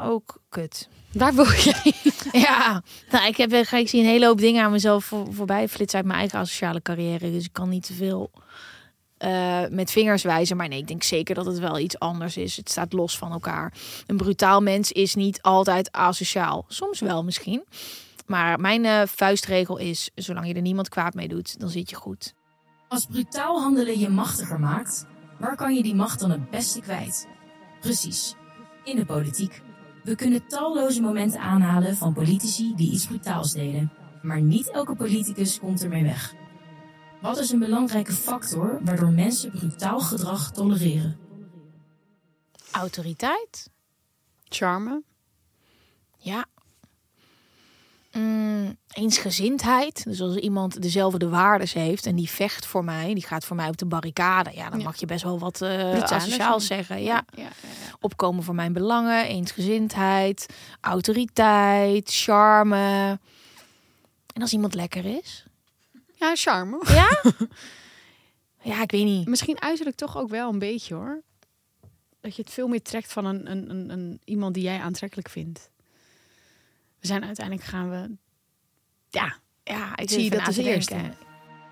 ook 0.01 0.43
kut. 0.49 0.89
Waar 1.13 1.35
wil 1.35 1.53
jij? 1.53 1.93
Ja, 2.33 2.83
nou, 3.11 3.27
ik, 3.27 3.37
heb, 3.37 3.53
ik 3.53 3.89
zie 3.89 4.01
een 4.01 4.07
hele 4.07 4.27
hoop 4.27 4.39
dingen 4.39 4.65
aan 4.65 4.71
mezelf 4.71 5.05
voor, 5.05 5.27
voorbij 5.31 5.69
flitsen 5.69 5.99
uit 5.99 6.07
mijn 6.07 6.19
eigen 6.19 6.39
asociale 6.39 6.83
carrière. 6.83 7.31
Dus 7.31 7.45
ik 7.45 7.53
kan 7.53 7.69
niet 7.69 7.87
te 7.87 7.95
veel 7.95 8.31
eh, 9.19 9.63
met 9.71 9.91
vingers 9.91 10.23
wijzen. 10.23 10.57
Maar 10.57 10.69
nee, 10.69 10.79
ik 10.79 10.87
denk 10.87 11.03
zeker 11.03 11.35
dat 11.35 11.47
het 11.47 11.59
wel 11.59 11.79
iets 11.79 11.99
anders 11.99 12.37
is. 12.37 12.57
Het 12.57 12.71
staat 12.71 12.93
los 12.93 13.19
van 13.19 13.33
elkaar. 13.33 13.73
Een 14.07 14.17
brutaal 14.17 14.61
mens 14.61 14.93
is 14.93 15.15
niet 15.15 15.43
altijd 15.43 15.93
asociaal. 15.93 16.65
Soms 16.69 17.01
wel 17.01 17.25
misschien. 17.25 17.65
Maar 18.27 18.61
mijn 18.61 18.85
eh, 18.85 19.03
vuistregel 19.07 19.77
is, 19.77 20.11
zolang 20.15 20.47
je 20.47 20.55
er 20.55 20.61
niemand 20.61 20.89
kwaad 20.89 21.15
mee 21.15 21.29
doet, 21.29 21.61
dan 21.61 21.69
zit 21.69 21.91
je 21.91 21.97
goed. 21.97 22.35
Als 22.89 23.07
brutaal 23.07 23.61
handelen 23.61 23.99
je 23.99 24.09
machtiger 24.09 24.61
maakt, 24.61 25.07
waar 25.39 25.57
kan 25.57 25.75
je 25.75 25.83
die 25.83 25.95
macht 25.95 26.21
dan 26.21 26.31
het 26.31 26.51
beste 26.51 26.81
kwijt? 26.81 27.27
Precies, 27.81 28.35
in 28.85 28.97
de 28.97 29.05
politiek. 29.05 29.63
We 30.09 30.15
kunnen 30.15 30.47
talloze 30.47 31.01
momenten 31.01 31.41
aanhalen 31.41 31.97
van 31.97 32.13
politici 32.13 32.75
die 32.77 32.93
iets 32.93 33.07
brutaals 33.07 33.53
deden. 33.53 33.93
Maar 34.23 34.41
niet 34.41 34.71
elke 34.71 34.95
politicus 34.95 35.59
komt 35.59 35.83
ermee 35.83 36.03
weg. 36.03 36.35
Wat 37.21 37.39
is 37.39 37.51
een 37.51 37.59
belangrijke 37.59 38.13
factor 38.13 38.81
waardoor 38.85 39.11
mensen 39.11 39.51
brutaal 39.51 40.01
gedrag 40.01 40.53
tolereren? 40.53 41.19
Autoriteit? 42.71 43.71
Charme. 44.45 45.03
Ja. 46.19 46.47
Mm, 48.19 48.77
eensgezindheid. 48.89 50.05
Dus 50.05 50.21
als 50.21 50.37
iemand 50.37 50.83
dezelfde 50.83 51.29
waardes 51.29 51.73
heeft 51.73 52.07
en 52.07 52.17
die 52.17 52.31
vecht 52.31 52.67
voor 52.67 52.85
mij, 52.85 53.15
die 53.15 53.27
gaat 53.27 53.45
voor 53.45 53.57
mij 53.57 53.69
op 53.69 53.77
de 53.77 53.87
barricade. 53.87 54.51
Ja, 54.55 54.71
dan 54.71 54.79
Ja. 54.79 54.85
mag 54.85 54.97
je 55.01 55.07
best 55.07 55.23
wel 55.23 55.39
wat 55.39 55.61
eh 55.63 56.03
asociaal 56.03 56.61
zijn. 56.61 56.79
zeggen. 56.85 57.03
Ja. 57.03 57.25
Ja, 57.37 57.43
ja, 57.43 57.49
Opkomen 58.01 58.43
voor 58.43 58.55
mijn 58.55 58.73
belangen, 58.73 59.25
eensgezindheid, 59.27 60.47
autoriteit, 60.81 62.11
charme. 62.13 63.19
En 64.35 64.43
als 64.43 64.53
iemand 64.53 64.75
lekker 64.75 65.05
is? 65.05 65.45
ja, 66.15 66.35
charme. 66.35 66.83
Ja? 66.89 67.23
ja, 68.63 68.83
ik 68.83 68.91
weet 68.91 69.05
niet. 69.05 69.29
Misschien 69.29 69.61
uiterlijk 69.61 69.97
toch 69.97 70.17
ook 70.17 70.29
wel 70.29 70.53
een 70.53 70.59
beetje 70.59 70.95
hoor. 70.95 71.23
Dat 72.21 72.37
je 72.37 72.43
het 72.43 72.53
veel 72.53 72.69
meer 72.69 72.83
trekt 72.83 73.13
van 73.13 73.25
een, 73.25 73.51
een, 73.51 73.71
een, 73.71 73.91
een, 73.91 74.21
iemand 74.25 74.55
die 74.55 74.63
jij 74.63 74.79
aantrekkelijk 74.81 75.29
vindt. 75.29 75.71
We 77.01 77.07
zijn 77.07 77.25
uiteindelijk 77.25 77.67
gaan 77.67 77.91
we. 77.91 78.17
Ja, 79.09 79.37
Ja, 79.65 79.97
ik 79.97 80.11
Zie 80.11 80.31
dat 80.31 80.47
als 80.47 80.57
eerste? 80.57 81.13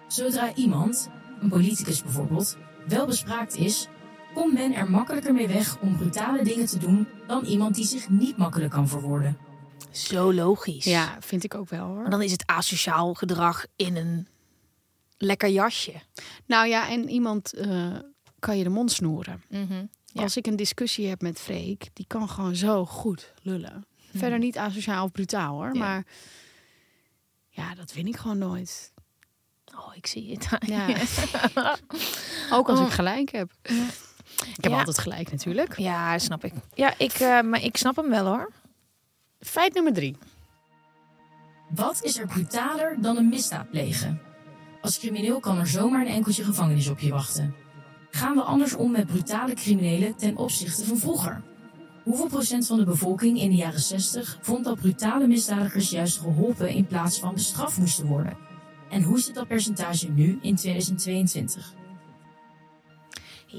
Zodra 0.08 0.54
iemand, 0.54 1.10
een 1.40 1.48
politicus 1.48 2.02
bijvoorbeeld, 2.02 2.56
wel 2.86 3.06
bespraakt 3.06 3.56
is, 3.56 3.88
komt 4.34 4.52
men 4.52 4.74
er 4.74 4.90
makkelijker 4.90 5.34
mee 5.34 5.48
weg 5.48 5.80
om 5.80 5.96
brutale 5.96 6.44
dingen 6.44 6.66
te 6.66 6.78
doen 6.78 7.08
dan 7.26 7.44
iemand 7.44 7.74
die 7.74 7.84
zich 7.84 8.08
niet 8.08 8.36
makkelijk 8.36 8.72
kan 8.72 8.88
verwoorden. 8.88 9.38
Zo 9.90 10.32
logisch. 10.32 10.84
ja, 10.84 11.16
vind 11.20 11.44
ik 11.44 11.54
ook 11.54 11.68
wel 11.68 11.86
hoor. 11.86 12.00
Maar 12.00 12.10
dan 12.10 12.22
is 12.22 12.32
het 12.32 12.46
asociaal 12.46 13.14
gedrag 13.14 13.66
in 13.76 13.96
een 13.96 14.28
lekker 15.18 15.48
jasje. 15.48 15.92
Nou 16.46 16.68
ja, 16.68 16.88
en 16.88 17.08
iemand 17.08 17.52
eh, 17.52 17.96
kan 18.38 18.58
je 18.58 18.64
de 18.64 18.70
mond 18.70 18.92
snoeren. 18.92 19.42
Ja. 20.06 20.22
Als 20.22 20.36
ik 20.36 20.46
een 20.46 20.56
discussie 20.56 21.08
heb 21.08 21.20
met 21.20 21.40
Freek, 21.40 21.88
die 21.92 22.06
kan 22.06 22.28
gewoon 22.28 22.56
zo 22.56 22.84
goed 22.84 23.32
lullen. 23.42 23.86
Verder 24.14 24.38
niet 24.38 24.58
asociaal 24.58 25.04
of 25.04 25.12
brutaal 25.12 25.54
hoor, 25.54 25.74
Ja. 25.74 25.78
maar 25.78 26.04
ja, 27.48 27.74
dat 27.74 27.92
win 27.92 28.06
ik 28.06 28.16
gewoon 28.16 28.38
nooit. 28.38 28.92
Oh, 29.74 29.96
ik 29.96 30.06
zie 30.06 30.30
het. 30.32 30.48
Ja. 30.74 30.86
Ook 32.56 32.68
als 32.68 32.78
Oh. 32.78 32.86
ik 32.86 32.92
gelijk 32.92 33.30
heb. 33.32 33.50
Ik 33.62 34.62
heb 34.62 34.72
Ja. 34.72 34.78
altijd 34.78 34.98
gelijk 34.98 35.30
natuurlijk. 35.30 35.78
Ja, 35.78 36.18
snap 36.18 36.44
ik. 36.44 36.52
Ja, 36.74 36.94
ik, 36.98 37.12
eh, 37.12 37.40
maar 37.40 37.62
ik 37.62 37.76
snap 37.76 37.96
hem 37.96 38.08
wel 38.10 38.26
hoor. 38.26 38.52
Feit 39.40 39.74
nummer 39.74 39.92
drie. 39.92 40.16
Wat 41.70 42.02
is 42.02 42.18
er 42.18 42.26
brutaler 42.26 42.96
dan 43.00 43.16
een 43.16 43.28
misdaad 43.28 43.70
plegen? 43.70 44.20
Als 44.82 44.98
crimineel 44.98 45.40
kan 45.40 45.58
er 45.58 45.66
zomaar 45.66 46.00
een 46.00 46.12
enkeltje 46.12 46.44
gevangenis 46.44 46.88
op 46.88 46.98
je 46.98 47.10
wachten. 47.10 47.54
Gaan 48.10 48.34
we 48.34 48.42
anders 48.42 48.74
om 48.74 48.90
met 48.90 49.06
brutale 49.06 49.54
criminelen 49.54 50.16
ten 50.16 50.36
opzichte 50.36 50.84
van 50.84 50.96
vroeger? 50.98 51.42
Hoeveel 52.06 52.28
procent 52.28 52.66
van 52.66 52.78
de 52.78 52.84
bevolking 52.84 53.40
in 53.40 53.50
de 53.50 53.56
jaren 53.56 53.80
60 53.80 54.38
vond 54.40 54.64
dat 54.64 54.80
brutale 54.80 55.26
misdadigers 55.26 55.90
juist 55.90 56.18
geholpen 56.18 56.68
in 56.68 56.86
plaats 56.86 57.18
van 57.18 57.34
bestraft 57.34 57.78
moesten 57.78 58.06
worden? 58.06 58.36
En 58.90 59.02
hoe 59.02 59.20
zit 59.20 59.34
dat 59.34 59.46
percentage 59.46 60.10
nu 60.10 60.38
in 60.42 60.54
2022? 60.54 61.74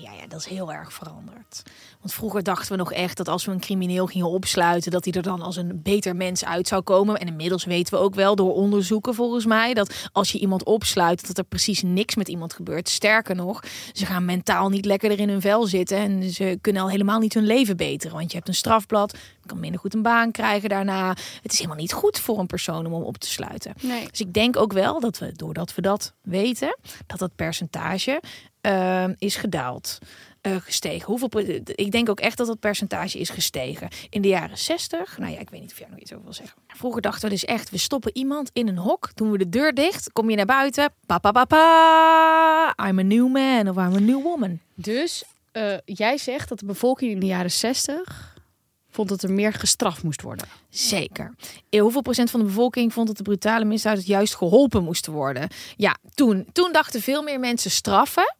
Ja, 0.02 0.12
ja, 0.12 0.28
dat 0.28 0.40
is 0.40 0.46
heel 0.46 0.74
erg 0.74 0.94
veranderd. 0.94 1.64
Want 2.00 2.14
vroeger 2.14 2.44
dachten 2.44 2.72
we 2.72 2.78
nog 2.78 2.92
echt 2.92 3.18
dat 3.18 3.28
als 3.28 3.46
we 3.46 3.52
een 3.52 3.60
crimineel 3.60 4.06
gingen 4.06 4.30
opsluiten, 4.30 4.92
dat 4.92 5.06
hij 5.06 5.14
er 5.14 5.22
dan 5.22 5.42
als 5.42 5.56
een 5.56 5.82
beter 5.84 6.16
mens 6.16 6.46
uit 6.46 6.68
zou 6.68 6.82
komen. 6.82 7.20
En 7.20 7.28
inmiddels 7.28 7.66
weten 7.66 7.94
we 7.94 8.00
ook 8.00 8.16
wel 8.16 8.36
door 8.36 8.54
onderzoeken 8.54 9.14
volgens 9.16 9.46
mij 9.46 9.74
dat 9.74 10.10
als 10.12 10.32
je 10.32 10.40
iemand 10.40 10.64
opsluit, 10.64 11.28
dat 11.28 11.38
er 11.38 11.44
precies 11.44 11.82
niks 11.82 12.16
met 12.16 12.28
iemand 12.28 12.54
gebeurt. 12.54 12.90
Sterker 12.90 13.36
nog, 13.36 13.64
ze 13.94 14.06
gaan 14.06 14.26
mentaal 14.26 14.70
niet 14.70 14.86
lekkerder 14.86 15.20
in 15.20 15.30
hun 15.30 15.42
vel 15.42 15.66
zitten 15.68 15.98
en 15.98 16.30
ze 16.30 16.58
kunnen 16.62 16.82
al 16.82 16.90
helemaal 16.90 17.20
niet 17.20 17.34
hun 17.34 17.46
leven 17.46 17.78
beteren. 17.78 18.18
Want 18.18 18.32
je 18.32 18.38
hebt 18.38 18.50
een 18.50 18.56
strafblad, 18.56 19.12
je 19.12 19.48
kan 19.48 19.60
minder 19.60 19.80
goed 19.80 19.94
een 19.94 20.02
baan 20.02 20.32
krijgen 20.32 20.70
daarna. 20.70 21.10
Het 21.42 21.52
is 21.52 21.58
helemaal 21.58 21.78
niet 21.78 21.94
goed 21.94 22.20
voor 22.20 22.40
een 22.40 22.48
persoon 22.48 22.86
om 22.86 22.94
hem 22.94 23.04
op 23.04 23.18
te 23.18 23.30
sluiten. 23.30 23.74
Nee. 23.82 24.08
Dus 24.10 24.20
ik 24.20 24.34
denk 24.34 24.58
ook 24.58 24.74
wel 24.74 25.00
dat 25.00 25.18
we, 25.18 25.32
doordat 25.32 25.76
we 25.76 25.82
dat 25.82 26.14
weten, 26.22 26.78
dat 27.08 27.20
dat 27.20 27.36
percentage 27.36 28.22
eh, 28.62 29.06
is 29.18 29.36
gedaald. 29.36 29.98
eh, 30.42 30.56
gestegen. 30.60 31.06
Hoeveel, 31.06 31.30
ik 31.66 31.92
denk 31.92 32.10
ook 32.10 32.20
echt 32.20 32.38
dat 32.38 32.48
dat 32.48 32.60
percentage 32.60 33.20
is 33.20 33.30
gestegen. 33.30 33.88
In 34.10 34.22
de 34.22 34.28
jaren 34.28 34.58
60, 34.58 35.18
nou 35.18 35.32
ja, 35.32 35.40
ik 35.40 35.50
weet 35.50 35.62
niet 35.62 35.72
of 35.72 35.80
jij 35.80 35.88
nog 35.90 36.00
iets 36.00 36.12
over 36.12 36.24
wil 36.24 36.34
zeggen. 36.34 36.58
Vroeger 36.68 37.02
dachten 37.02 37.22
we 37.24 37.30
dus 37.30 37.46
echt, 37.46 37.70
we 37.70 37.78
stoppen 37.78 38.12
iemand 38.14 38.50
in 38.54 38.68
een 38.68 38.78
hok, 38.78 39.10
doen 39.16 39.32
we 39.32 39.38
de 39.38 39.50
deur 39.50 39.74
dicht, 39.74 40.12
kom 40.14 40.30
je 40.30 40.36
naar 40.36 40.46
buiten, 40.46 40.90
pa 41.06 41.18
pa 41.18 41.32
pa 41.32 41.46
pa, 41.46 42.88
I'm 42.88 43.00
a 43.00 43.02
new 43.02 43.28
man 43.32 43.70
of 43.70 43.76
I'm 43.76 43.96
a 43.96 44.00
new 44.00 44.22
woman. 44.24 44.60
Dus 44.76 45.24
eh, 45.52 45.78
jij 45.86 46.18
zegt 46.18 46.50
dat 46.50 46.60
de 46.60 46.66
bevolking 46.66 47.12
in 47.12 47.20
de 47.20 47.26
jaren 47.26 47.52
60 47.52 48.36
vond 48.90 49.10
dat 49.10 49.24
er 49.24 49.32
meer 49.32 49.54
gestraft 49.54 50.04
moest 50.04 50.22
worden. 50.22 50.48
Zeker. 50.70 51.36
Eh, 51.70 51.82
Hoeveel 51.82 52.02
procent 52.02 52.32
van 52.32 52.40
de 52.40 52.46
bevolking 52.46 52.94
vond 52.94 53.08
dat 53.08 53.18
de 53.18 53.24
brutale 53.24 53.66
misdaad 53.66 54.06
juist 54.06 54.36
geholpen 54.36 54.84
moesten 54.84 55.14
worden? 55.14 55.48
Ja, 55.76 55.98
toen, 56.14 56.48
toen 56.54 56.72
dachten 56.72 57.02
veel 57.02 57.24
meer 57.24 57.40
mensen 57.40 57.72
straffen. 57.72 58.36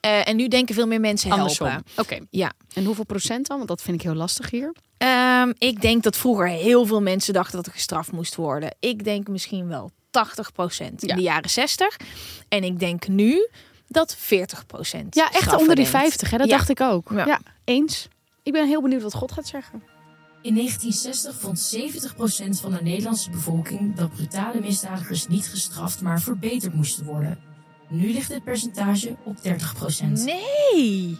Eh, 0.00 0.28
en 0.28 0.36
nu 0.36 0.48
denken 0.48 0.74
veel 0.74 0.86
meer 0.86 1.00
mensen 1.00 1.32
helpen. 1.32 1.84
Oké. 1.96 2.18
Ja. 2.30 2.52
En 2.74 2.84
hoeveel 2.84 3.04
procent 3.04 3.46
dan? 3.46 3.56
Want 3.56 3.68
dat 3.68 3.82
vind 3.82 3.96
ik 3.96 4.02
heel 4.02 4.14
lastig 4.14 4.50
hier. 4.50 4.72
Ehm, 4.98 5.52
ik 5.58 5.80
denk 5.80 6.02
dat 6.02 6.16
vroeger 6.16 6.46
heel 6.48 6.86
veel 6.86 7.02
mensen 7.02 7.34
dachten 7.34 7.56
dat 7.56 7.66
er 7.66 7.72
gestraft 7.72 8.12
moest 8.12 8.34
worden. 8.34 8.74
Ik 8.80 9.04
denk 9.04 9.28
misschien 9.28 9.68
wel 9.68 9.90
80 10.10 10.52
procent 10.52 11.02
in 11.02 11.08
Ja. 11.08 11.14
de 11.14 11.22
jaren 11.22 11.50
60. 11.50 11.96
En 12.48 12.64
ik 12.64 12.78
denk 12.78 13.08
nu 13.08 13.48
dat 13.88 14.16
40 14.18 14.66
procent. 14.66 15.14
Ja, 15.14 15.30
echt 15.32 15.54
onder 15.56 15.74
die 15.76 15.86
50. 15.86 16.30
Hè? 16.30 16.38
Dat 16.38 16.48
Ja. 16.48 16.56
dacht 16.56 16.68
ik 16.68 16.80
ook. 16.80 17.10
Ja. 17.14 17.26
Ja. 17.26 17.40
eens. 17.64 18.08
Ik 18.42 18.52
ben 18.52 18.66
heel 18.66 18.82
benieuwd 18.82 19.02
wat 19.02 19.14
God 19.14 19.32
gaat 19.32 19.46
zeggen. 19.46 19.82
In 20.42 20.54
1960 20.54 21.40
vond 21.40 21.58
70% 21.60 22.60
van 22.60 22.70
de 22.72 22.82
Nederlandse 22.82 23.30
bevolking 23.30 23.96
dat 23.96 24.14
brutale 24.14 24.60
misdadigers 24.60 25.26
niet 25.28 25.46
gestraft, 25.48 26.00
maar 26.00 26.20
verbeterd 26.20 26.74
moesten 26.74 27.04
worden. 27.04 27.38
Nu 27.88 28.12
ligt 28.12 28.32
het 28.32 28.44
percentage 28.44 29.16
op 29.24 29.36
30%. 29.36 29.40
Nee. 30.24 31.18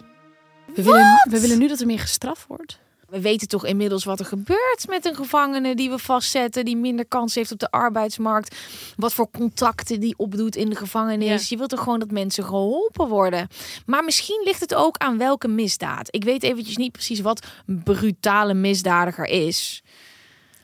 We 0.75 0.83
willen, 0.83 1.21
we 1.29 1.39
willen 1.41 1.59
nu 1.59 1.67
dat 1.67 1.79
er 1.79 1.85
meer 1.85 1.99
gestraft 1.99 2.47
wordt. 2.47 2.79
We 3.09 3.21
weten 3.21 3.47
toch 3.47 3.65
inmiddels 3.65 4.03
wat 4.03 4.19
er 4.19 4.25
gebeurt 4.25 4.85
met 4.89 5.05
een 5.05 5.15
gevangene 5.15 5.75
die 5.75 5.89
we 5.89 5.97
vastzetten, 5.97 6.65
die 6.65 6.77
minder 6.77 7.05
kans 7.05 7.35
heeft 7.35 7.51
op 7.51 7.59
de 7.59 7.71
arbeidsmarkt. 7.71 8.55
Wat 8.95 9.13
voor 9.13 9.29
contacten 9.31 9.99
die 9.99 10.17
opdoet 10.17 10.55
in 10.55 10.69
de 10.69 10.75
gevangenis. 10.75 11.41
Ja. 11.41 11.45
Je 11.49 11.57
wilt 11.57 11.69
toch 11.69 11.83
gewoon 11.83 11.99
dat 11.99 12.11
mensen 12.11 12.43
geholpen 12.43 13.07
worden. 13.07 13.47
Maar 13.85 14.03
misschien 14.03 14.41
ligt 14.43 14.59
het 14.59 14.75
ook 14.75 14.97
aan 14.97 15.17
welke 15.17 15.47
misdaad. 15.47 16.07
Ik 16.11 16.23
weet 16.23 16.43
eventjes 16.43 16.77
niet 16.77 16.91
precies 16.91 17.19
wat 17.19 17.45
een 17.65 17.83
brutale 17.83 18.53
misdadiger 18.53 19.25
is. 19.25 19.83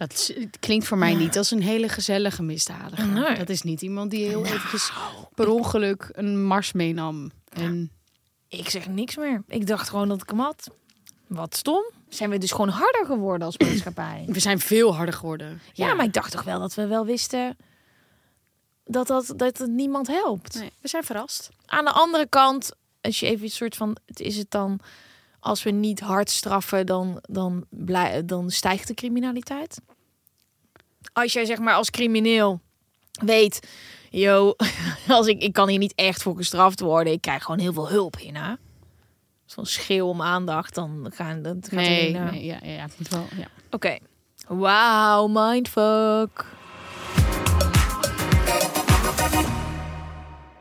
Dat 0.07 0.31
het 0.35 0.59
klinkt 0.59 0.87
voor 0.87 0.97
mij 0.97 1.13
niet 1.13 1.37
als 1.37 1.51
een 1.51 1.61
hele 1.61 1.89
gezellige 1.89 2.43
misdadiger. 2.43 3.07
Nee. 3.07 3.37
Dat 3.37 3.49
is 3.49 3.61
niet 3.61 3.81
iemand 3.81 4.11
die 4.11 4.27
heel 4.27 4.45
eventjes 4.45 4.91
per 5.35 5.49
ongeluk 5.49 6.09
een 6.11 6.45
mars 6.45 6.71
meenam. 6.71 7.31
En 7.49 7.91
Ik 8.47 8.69
zeg 8.69 8.87
niks 8.87 9.15
meer. 9.15 9.43
Ik 9.47 9.67
dacht 9.67 9.89
gewoon 9.89 10.07
dat 10.07 10.21
ik 10.21 10.29
hem 10.29 10.39
had. 10.39 10.69
Wat 11.27 11.55
stom. 11.55 11.83
Zijn 12.09 12.29
we 12.29 12.37
dus 12.37 12.51
gewoon 12.51 12.69
harder 12.69 13.05
geworden 13.05 13.45
als 13.45 13.57
maatschappij? 13.57 14.25
we 14.27 14.39
zijn 14.39 14.59
veel 14.59 14.95
harder 14.95 15.13
geworden. 15.13 15.61
Ja, 15.73 15.93
maar 15.93 16.05
ik 16.05 16.13
dacht 16.13 16.31
toch 16.31 16.43
wel 16.43 16.59
dat 16.59 16.73
we 16.73 16.87
wel 16.87 17.05
wisten 17.05 17.57
dat, 18.85 19.07
dat, 19.07 19.33
dat 19.35 19.57
het 19.57 19.69
niemand 19.69 20.07
helpt. 20.07 20.59
Nee, 20.59 20.71
we 20.81 20.87
zijn 20.87 21.03
verrast. 21.03 21.49
Aan 21.65 21.85
de 21.85 21.91
andere 21.91 22.27
kant, 22.27 22.71
als 23.01 23.19
je 23.19 23.25
even 23.25 23.43
een 23.43 23.51
soort 23.51 23.75
van, 23.75 23.97
het 24.05 24.19
is 24.19 24.37
het 24.37 24.51
dan, 24.51 24.79
als 25.39 25.63
we 25.63 25.69
niet 25.69 25.99
hard 25.99 26.29
straffen, 26.29 26.85
dan, 26.85 27.19
dan, 27.21 27.65
blij, 27.69 28.25
dan 28.25 28.49
stijgt 28.49 28.87
de 28.87 28.93
criminaliteit. 28.93 29.81
Als 31.13 31.33
jij 31.33 31.45
zeg 31.45 31.59
maar 31.59 31.73
als 31.73 31.89
crimineel 31.89 32.59
weet, 33.11 33.67
yo, 34.09 34.55
als 35.07 35.27
ik, 35.27 35.41
ik 35.41 35.53
kan 35.53 35.67
hier 35.69 35.77
niet 35.79 35.93
echt 35.95 36.21
voor 36.23 36.35
gestraft 36.35 36.79
worden, 36.79 37.13
ik 37.13 37.21
krijg 37.21 37.43
gewoon 37.43 37.59
heel 37.59 37.73
veel 37.73 37.89
hulp 37.89 38.17
hierna. 38.17 38.57
Zo'n 39.45 39.65
schreeuw 39.65 40.07
om 40.07 40.21
aandacht, 40.21 40.75
dan 40.75 41.11
gaan 41.13 41.41
dat 41.41 41.57
gaat 41.61 41.71
er 41.71 41.75
Nee, 41.75 42.01
hierna. 42.09 42.31
nee 42.31 42.45
ja, 42.45 42.57
ja, 42.63 42.71
ja, 42.71 42.81
het 42.81 42.93
moet 42.97 43.07
wel. 43.07 43.27
Ja. 43.37 43.47
Oké. 43.69 43.97
Wauw, 44.47 45.27
mindfuck. 45.27 46.45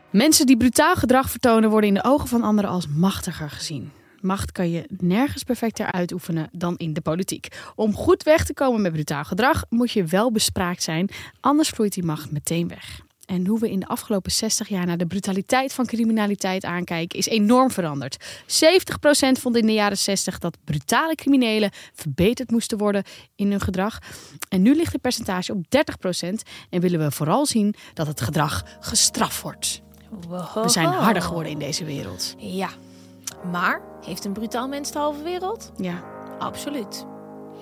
Mensen 0.09 0.45
die 0.45 0.57
brutaal 0.57 0.95
gedrag 0.95 1.29
vertonen 1.29 1.69
worden 1.69 1.87
in 1.87 1.93
de 1.95 2.03
ogen 2.03 2.27
van 2.27 2.43
anderen 2.43 2.71
als 2.71 2.87
machtiger 2.87 3.49
gezien. 3.49 3.91
Macht 4.23 4.51
kan 4.51 4.71
je 4.71 4.85
nergens 4.97 5.43
perfecter 5.43 5.91
uitoefenen 5.91 6.49
dan 6.51 6.77
in 6.77 6.93
de 6.93 7.01
politiek. 7.01 7.47
Om 7.75 7.95
goed 7.95 8.23
weg 8.23 8.45
te 8.45 8.53
komen 8.53 8.81
met 8.81 8.91
brutaal 8.91 9.23
gedrag 9.23 9.65
moet 9.69 9.91
je 9.91 10.05
wel 10.05 10.31
bespraakt 10.31 10.83
zijn, 10.83 11.09
anders 11.39 11.69
vloeit 11.69 11.93
die 11.93 12.03
macht 12.03 12.31
meteen 12.31 12.67
weg. 12.67 13.01
En 13.25 13.47
hoe 13.47 13.59
we 13.59 13.71
in 13.71 13.79
de 13.79 13.87
afgelopen 13.87 14.31
60 14.31 14.67
jaar 14.67 14.85
naar 14.85 14.97
de 14.97 15.05
brutaliteit 15.05 15.73
van 15.73 15.85
criminaliteit 15.85 16.65
aankijken, 16.65 17.17
is 17.17 17.27
enorm 17.27 17.71
veranderd. 17.71 18.17
70% 18.41 18.45
vond 19.39 19.55
in 19.57 19.65
de 19.65 19.73
jaren 19.73 19.97
60 19.97 20.39
dat 20.39 20.57
brutale 20.63 21.15
criminelen 21.15 21.71
verbeterd 21.93 22.51
moesten 22.51 22.77
worden 22.77 23.03
in 23.35 23.49
hun 23.49 23.61
gedrag. 23.61 23.99
En 24.49 24.61
nu 24.61 24.75
ligt 24.75 24.93
het 24.93 25.01
percentage 25.01 25.53
op 25.53 25.63
30% 25.65 26.29
en 26.69 26.81
willen 26.81 26.99
we 26.99 27.11
vooral 27.11 27.45
zien 27.45 27.75
dat 27.93 28.07
het 28.07 28.21
gedrag 28.21 28.63
gestraft 28.79 29.41
wordt. 29.41 29.81
We 30.53 30.69
zijn 30.69 30.87
harder 30.87 31.21
geworden 31.21 31.51
in 31.51 31.59
deze 31.59 31.85
wereld. 31.85 32.35
Ja, 32.37 32.69
maar 33.51 33.92
heeft 34.05 34.25
een 34.25 34.33
brutaal 34.33 34.67
mens 34.67 34.91
de 34.91 34.99
halve 34.99 35.23
wereld? 35.23 35.71
Ja. 35.75 36.03
Absoluut. 36.39 37.05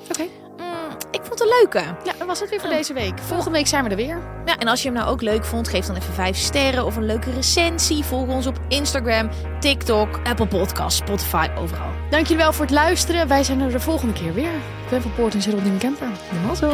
Oké. 0.10 0.24
Mm, 0.58 0.98
ik 1.12 1.20
vond 1.22 1.30
het 1.30 1.42
een 1.42 1.56
leuke. 1.60 1.80
Ja, 1.80 2.14
dat 2.18 2.28
was 2.28 2.40
het 2.40 2.50
weer 2.50 2.60
voor 2.60 2.70
deze 2.70 2.94
week. 2.94 3.20
Volgende 3.20 3.58
week 3.58 3.68
zijn 3.68 3.84
we 3.84 3.90
er 3.90 3.96
weer. 3.96 4.22
Ja, 4.46 4.58
en 4.58 4.68
als 4.68 4.82
je 4.82 4.88
hem 4.88 4.98
nou 4.98 5.10
ook 5.10 5.22
leuk 5.22 5.46
vond, 5.46 5.68
geef 5.68 5.86
dan 5.86 5.96
even 5.96 6.14
5 6.14 6.38
sterren 6.38 6.86
of 6.86 6.96
een 6.96 7.06
leuke 7.06 7.32
recensie. 7.32 8.04
Volg 8.04 8.28
ons 8.28 8.48
op 8.48 8.60
Instagram, 8.68 9.30
TikTok, 9.60 10.20
Apple 10.24 10.48
Podcasts, 10.48 11.00
Spotify, 11.00 11.48
overal. 11.58 11.90
Dank 12.10 12.28
jullie 12.28 12.44
wel 12.44 12.54
voor 12.54 12.66
het 12.66 12.74
luisteren. 12.74 13.28
Wij 13.28 13.44
zijn 13.44 13.62
er 13.62 13.72
de 13.72 13.80
volgende 13.80 14.14
keer 14.14 14.34
weer. 14.34 14.54
Ik 14.54 14.90
ben 14.90 15.02
van 15.02 15.14
Poort 15.14 15.34
en 15.34 15.42
Geraldine 15.42 15.78
Kemper. 15.78 16.08
De 16.08 16.48
mazzel. 16.48 16.74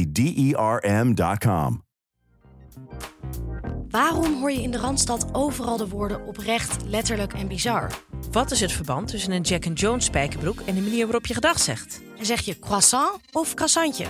Waarom 3.89 4.39
hoor 4.39 4.51
je 4.51 4.61
in 4.61 4.71
de 4.71 4.77
Randstad 4.77 5.33
overal 5.33 5.77
de 5.77 5.87
woorden 5.87 6.25
oprecht, 6.25 6.83
letterlijk 6.85 7.33
en 7.33 7.47
bizar? 7.47 7.91
Wat 8.31 8.51
is 8.51 8.61
het 8.61 8.71
verband 8.71 9.07
tussen 9.07 9.31
een 9.31 9.41
Jack 9.41 9.67
and 9.67 9.79
Jones 9.79 10.05
spijkerbroek 10.05 10.59
en 10.59 10.75
de 10.75 10.81
manier 10.81 11.05
waarop 11.05 11.25
je 11.25 11.33
gedag 11.33 11.59
zegt? 11.59 12.01
En 12.19 12.25
zeg 12.25 12.41
je 12.41 12.59
croissant 12.59 13.19
of 13.31 13.53
croissantje? 13.53 14.05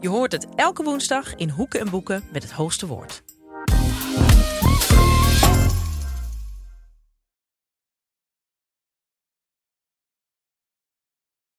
Je 0.00 0.08
hoort 0.08 0.32
het 0.32 0.46
elke 0.54 0.82
woensdag 0.82 1.34
in 1.34 1.50
Hoeken 1.50 1.80
en 1.80 1.90
Boeken 1.90 2.22
met 2.32 2.42
het 2.42 2.52
hoogste 2.52 2.86
woord. 2.86 3.22